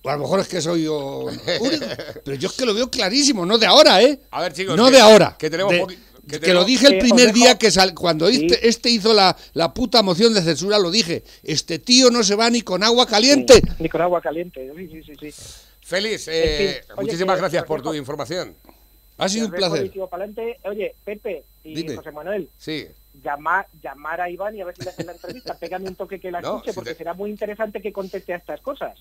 [0.04, 1.22] o a lo mejor es que soy yo
[1.62, 1.86] único,
[2.26, 4.20] pero yo es que lo veo clarísimo, no de ahora, ¿eh?
[4.32, 5.36] A ver, chicos, No que- de ahora.
[5.40, 7.94] que tenemos de- poqui- que que tenemos- lo dije el Eh, primer día que sal,
[7.94, 8.46] cuando Sí.
[8.50, 11.24] este, este hizo la, la puta moción de censura, lo dije.
[11.42, 13.62] Este tío no se va ni con agua caliente.
[13.80, 14.70] Ni con agua caliente.
[14.76, 15.32] Sí, sí, sí.
[15.32, 15.44] sí.
[15.82, 18.54] Félix, En eh, oye, muchísimas gracias por tu información.
[19.18, 19.90] Ha sido un placer.
[20.66, 21.96] Oye, Pepe y Dime.
[21.96, 22.88] José Manuel, Sí.
[23.24, 25.54] Llamar, llamar a Iván y a ver si le hacen la entrevista.
[25.60, 28.34] Pégame un toque que la No, escuche, si porque te- será muy interesante que conteste
[28.34, 28.98] a estas cosas.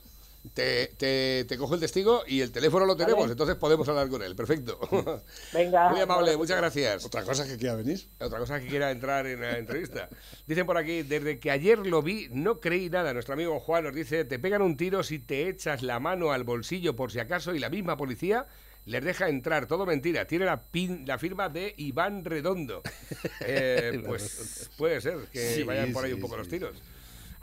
[0.55, 3.33] Te, te, te cojo el testigo y el teléfono lo tenemos, Vale.
[3.33, 4.37] entonces podemos hablar con él.
[4.37, 4.79] Perfecto.
[5.53, 5.91] Venga.
[5.91, 7.05] Muy amable, muchas gracias.
[7.05, 7.99] Otra cosa que quiera venir.
[8.21, 10.09] Otra cosa que quiera entrar en la entrevista.
[10.47, 13.13] Dicen por aquí, desde que ayer lo vi, no creí nada.
[13.13, 16.45] Nuestro amigo Juan nos dice, te pegan un tiro si te echas la mano al
[16.45, 18.47] bolsillo por si acaso y la misma policía
[18.87, 19.67] les deja entrar.
[19.67, 20.27] Todo mentira.
[20.27, 22.83] Tiene la, pin- la firma de Iván Redondo.
[23.41, 26.39] Eh, pues puede ser que Sí, vayan por ahí sí, un poco sí.
[26.39, 26.83] los tiros.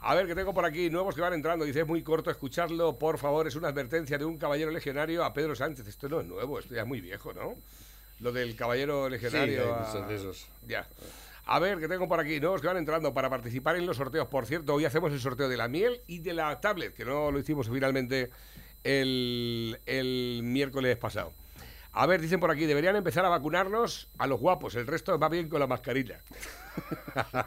[0.00, 1.64] A ver, que tengo por aquí nuevos que van entrando.
[1.64, 3.46] Dice, es muy corto escucharlo, por favor.
[3.46, 5.86] Es una advertencia de un caballero legionario a Pedro Sánchez.
[5.88, 7.54] Esto no es nuevo, esto ya es muy viejo, ¿no?
[8.20, 9.74] Lo del caballero legionario.
[9.74, 10.46] a- de esos.
[10.66, 10.86] Ya.
[11.46, 14.28] A ver, que tengo por aquí nuevos que van entrando para participar en los sorteos.
[14.28, 17.30] Por cierto, hoy hacemos el sorteo de la miel y de la tablet, que no
[17.30, 18.30] lo hicimos finalmente
[18.84, 21.32] el, miércoles pasado.
[21.92, 25.28] A ver, dicen por aquí, deberían empezar a vacunarnos a los guapos, el resto va
[25.28, 26.20] bien con la mascarilla.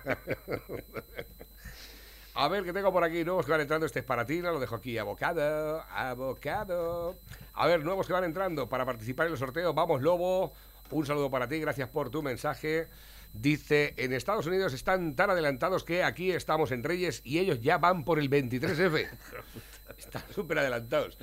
[2.40, 3.88] A ver, que tengo por aquí nuevos que van entrando.
[3.88, 4.96] Este es para ti, lo dejo aquí.
[5.00, 7.18] Abocado, abocado.
[7.54, 9.74] A ver, nuevos que van entrando para participar en el sorteo.
[9.74, 10.54] Vamos, Lobo.
[10.92, 12.90] Un saludo para ti, gracias por tu mensaje.
[13.34, 17.80] Dice, en Estados Unidos están tan adelantados que aquí estamos en Reyes y ellos ya
[17.80, 19.10] van por el 23F.
[20.08, 21.18] Están súper adelantados.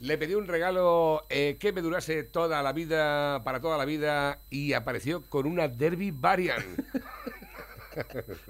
[0.00, 4.40] Le pedí un regalo eh, que me durase toda la vida, para toda la vida,
[4.50, 6.64] y apareció con una Derby Variant.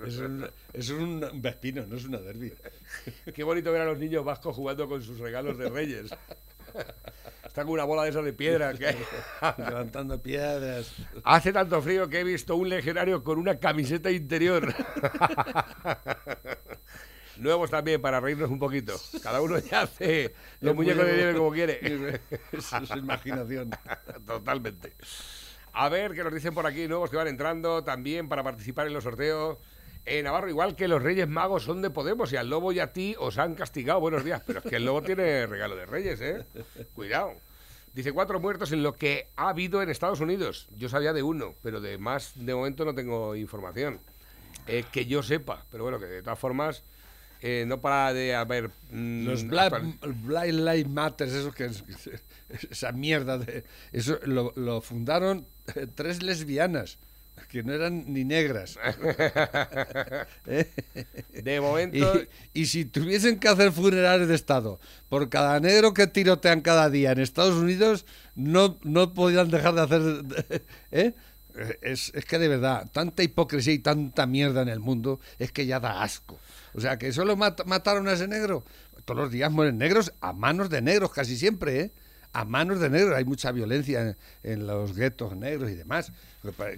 [0.07, 2.51] Es un, es un vespino, no es una derby.
[3.35, 6.11] Qué bonito ver a los niños vascos jugando con sus regalos de reyes.
[7.45, 8.73] Está con una bola de esas de piedra.
[8.73, 8.97] que-
[9.59, 10.95] Levantando piedras.
[11.25, 14.75] Hace tanto frío que he visto un legionario con una camiseta interior.
[17.37, 18.95] Nuevos también para reírnos un poquito.
[19.23, 22.21] Cada uno ya hace los Es muñecos de nieve como quiere.
[22.53, 23.71] Es su imaginación.
[24.27, 24.93] Totalmente.
[25.73, 28.93] A ver, que nos dicen por aquí nuevos que van entrando también para participar en
[28.93, 29.59] los sorteos.
[30.07, 32.93] En Navarro, igual que los Reyes Magos son de Podemos y al Lobo y a
[32.93, 34.01] ti os han castigado.
[34.01, 34.43] Buenos días.
[34.47, 36.45] Pero es que el Lobo tiene regalo de Reyes, ¿eh?
[36.95, 37.35] Cuidado.
[37.95, 40.69] Dice cuatro muertos en lo que ha habido en Estados Unidos.
[40.77, 44.01] Yo sabía de uno, pero de más de momento no tengo información.
[44.67, 45.65] Eh, que yo sepa.
[45.71, 46.83] Pero bueno, que de todas formas
[47.41, 48.71] eh, no para de haber...
[48.91, 49.83] mm, Los Black,
[50.23, 51.71] Black Lives Matter, esos que
[52.71, 56.99] esa mierda de eso lo, lo fundaron eh, tres lesbianas
[57.49, 58.79] que no eran ni negras.
[61.33, 62.21] De momento...
[62.53, 66.91] Y, y si tuviesen que hacer funerales de Estado por cada negro que tirotean cada
[66.91, 70.03] día en Estados Unidos, no, no podían dejar de hacer...
[70.91, 71.15] ¿eh?
[71.83, 75.67] Es, es que de verdad, tanta hipocresía y tanta mierda en el mundo es que
[75.67, 76.39] ya da asco.
[76.75, 78.65] O sea, que solo mat- mataron a ese negro.
[79.05, 81.93] Todos los días mueren negros a manos de negros, casi siempre, ¿eh?
[82.33, 83.15] A manos de negros.
[83.17, 86.11] Hay mucha violencia en, en los guetos negros y demás.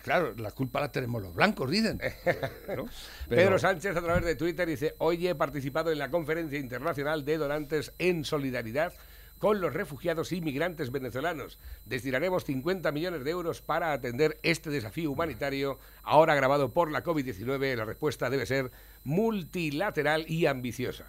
[0.03, 1.99] Claro, la culpa la tenemos los blancos, dicen.
[2.27, 2.45] ¿no?
[2.67, 2.87] Pero-
[3.29, 7.39] Pedro Sánchez a través de Twitter dice, hoy he participado en la conferencia internacional de
[7.39, 8.93] donantes en solidaridad
[9.39, 11.59] con los refugiados y migrantes venezolanos.
[11.85, 17.77] Destinaremos 50 millones de euros para atender este desafío humanitario, ahora agravado por la COVID-19.
[17.77, 18.71] La respuesta debe ser
[19.05, 21.07] multilateral y ambiciosa.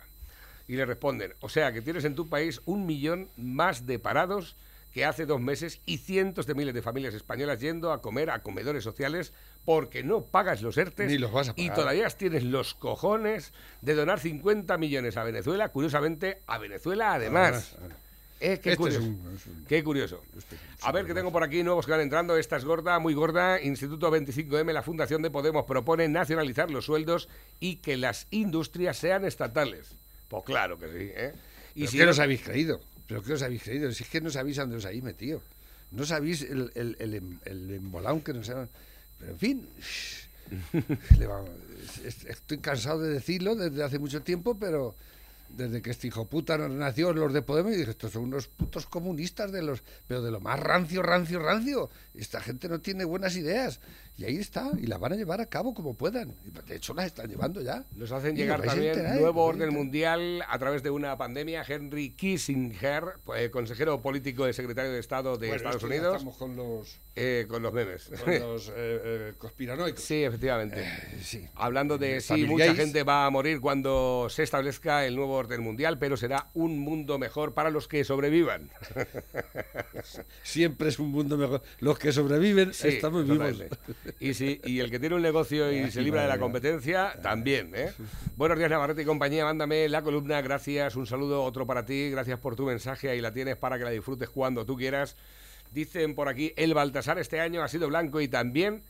[0.68, 4.58] Y le responden, o sea que tienes en tu país un millón más de parados
[4.92, 8.42] que hace dos meses y cientos de miles de familias españolas yendo a comer a
[8.42, 12.74] comedores sociales porque no pagas los ERTES Ni los vas a y todavía tienes los
[12.74, 17.78] cojones de donar 50 millones a Venezuela, curiosamente a Venezuela además.
[18.40, 19.04] Eh, qué, Este es curioso.
[19.06, 20.22] un- es un- qué curioso.
[20.82, 22.38] A ver, que tengo por aquí nuevos que van entrando.
[22.38, 23.60] Esta es gorda, muy gorda.
[23.62, 27.30] Instituto 25M, la Fundación de Podemos propone nacionalizar los sueldos
[27.60, 29.96] y que las industrias sean estatales.
[30.28, 31.34] Pues claro que sí, ¿eh?
[31.74, 32.80] Y ¿Pero si qué no- os habéis creído?
[33.08, 33.92] ¿Pero qué os habéis creído?
[33.92, 35.42] Si es que no sabéis a dónde os habéis metido.
[35.92, 38.70] No sabéis el, el, el, em- el embolado que nos han...
[39.18, 39.68] Pero en fin,
[42.28, 44.96] Estoy cansado de decirlo desde hace mucho tiempo, pero
[45.50, 48.86] desde que este hijo puta nació los de Podemos, y dije, estos son unos putos
[48.86, 51.90] comunistas de los, pero de lo más rancio, rancio, rancio.
[52.14, 53.80] Esta gente no tiene buenas ideas.
[54.18, 56.34] Y ahí está, y las van a llevar a cabo como puedan.
[56.44, 57.86] Y De hecho, las están llevando ya.
[57.96, 61.64] Nos hacen Y llegar también enterar, nuevo orden mundial a través de una pandemia.
[61.68, 66.56] Henry Kissinger, pues, consejero político y secretario de Estado de Bueno, Estados Unidos, Estamos con
[66.56, 68.10] los, eh, con los memes.
[68.26, 70.02] con los eh, eh, conspiranoicos.
[70.04, 70.82] sí, efectivamente.
[70.82, 71.48] Eh, sí.
[71.54, 76.00] Hablando de sí, mucha gente va a morir cuando se establezca el nuevo orden mundial,
[76.00, 78.72] pero será un mundo mejor para los que sobrevivan.
[80.44, 81.62] Siempre es un mundo mejor.
[81.80, 83.38] Los que sobreviven Sí, estamos vivos.
[83.38, 83.78] totalmente.
[84.20, 87.72] Y, si, y el que tiene un negocio y se libra de la competencia, también.
[87.76, 87.92] ¿eh?
[88.36, 89.46] Buenos días, Navarrete y compañía.
[89.46, 90.42] Mándame la columna.
[90.42, 90.96] Gracias.
[90.96, 92.10] Un saludo, otro para ti.
[92.10, 93.10] Gracias por tu mensaje.
[93.10, 95.16] Ahí la tienes para que la disfrutes cuando tú quieras.
[95.72, 98.84] Dicen por aquí, el Baltasar este año ha sido blanco y también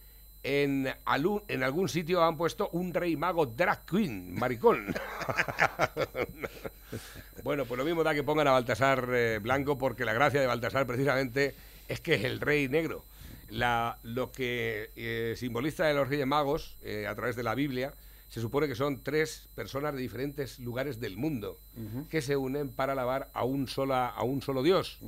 [0.43, 4.93] en, algún- en algún sitio han puesto un rey mago drag queen, maricón.
[7.43, 10.47] bueno, pues lo mismo da que pongan a Baltasar eh, blanco porque la gracia de
[10.47, 11.55] Baltasar precisamente
[11.87, 13.03] es que es el rey negro.
[13.49, 17.93] La, lo que eh, simboliza a los Reyes Magos eh, a través de la Biblia
[18.27, 21.61] se supone que son tres personas de diferentes lugares del mundo
[22.09, 24.99] que se unen para alabar a un, sola, a un solo Dios.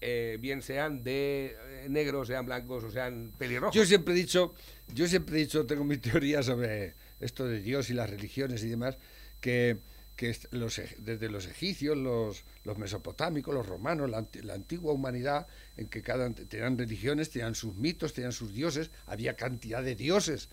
[0.00, 1.56] Eh, bien sean de
[1.88, 3.74] negros, sean blancos o sean pelirrojos.
[3.74, 4.52] Yo siempre he dicho,
[4.92, 8.68] yo siempre he dicho, tengo mi teoría sobre esto de Dios y las religiones y
[8.68, 8.98] demás,
[9.40, 9.78] que,
[10.16, 14.92] que los, eg- desde los egipcios, los, los mesopotámicos, los romanos, la, anti- la antigua
[14.92, 15.46] humanidad,
[15.76, 20.48] en que cada tenían religiones, tenían sus mitos, tenían sus dioses, había cantidad de dioses.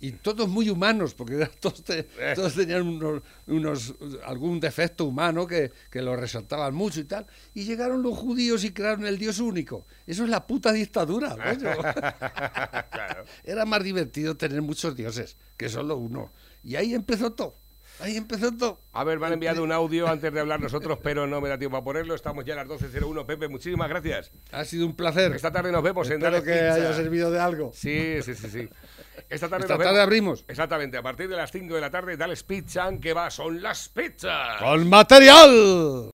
[0.00, 2.04] Y todos muy humanos, porque todos, te-
[2.36, 3.94] todos tenían unos, unos-
[4.24, 7.26] algún defecto humano que, que lo resaltaban mucho y tal.
[7.54, 9.84] Y llegaron los judíos y crearon el Dios único.
[10.06, 11.70] Eso es la puta dictadura, coño.
[12.92, 13.24] Claro.
[13.42, 16.30] Era más divertido tener muchos dioses que solo uno.
[16.62, 17.56] Y ahí empezó todo.
[18.00, 18.80] Ahí empezó todo.
[18.92, 21.58] A ver, me han enviado un audio antes de hablar nosotros, pero no me da
[21.58, 22.14] tiempo a ponerlo.
[22.14, 23.26] Estamos ya a las 12.01.
[23.26, 24.30] Pepe, muchísimas gracias.
[24.52, 25.32] Ha sido un placer.
[25.34, 26.74] Esta tarde nos vemos en Espero Dale que Pizza.
[26.74, 27.70] haya servido de algo.
[27.74, 28.68] Sí, sí, sí, sí.
[29.28, 30.44] Esta tarde, Esta nos tarde vemos- abrimos.
[30.48, 33.88] Exactamente, a partir de las 5 de la tarde, Dale Pizza, que va, son las
[33.88, 34.62] pizzas.
[34.62, 36.06] Con material.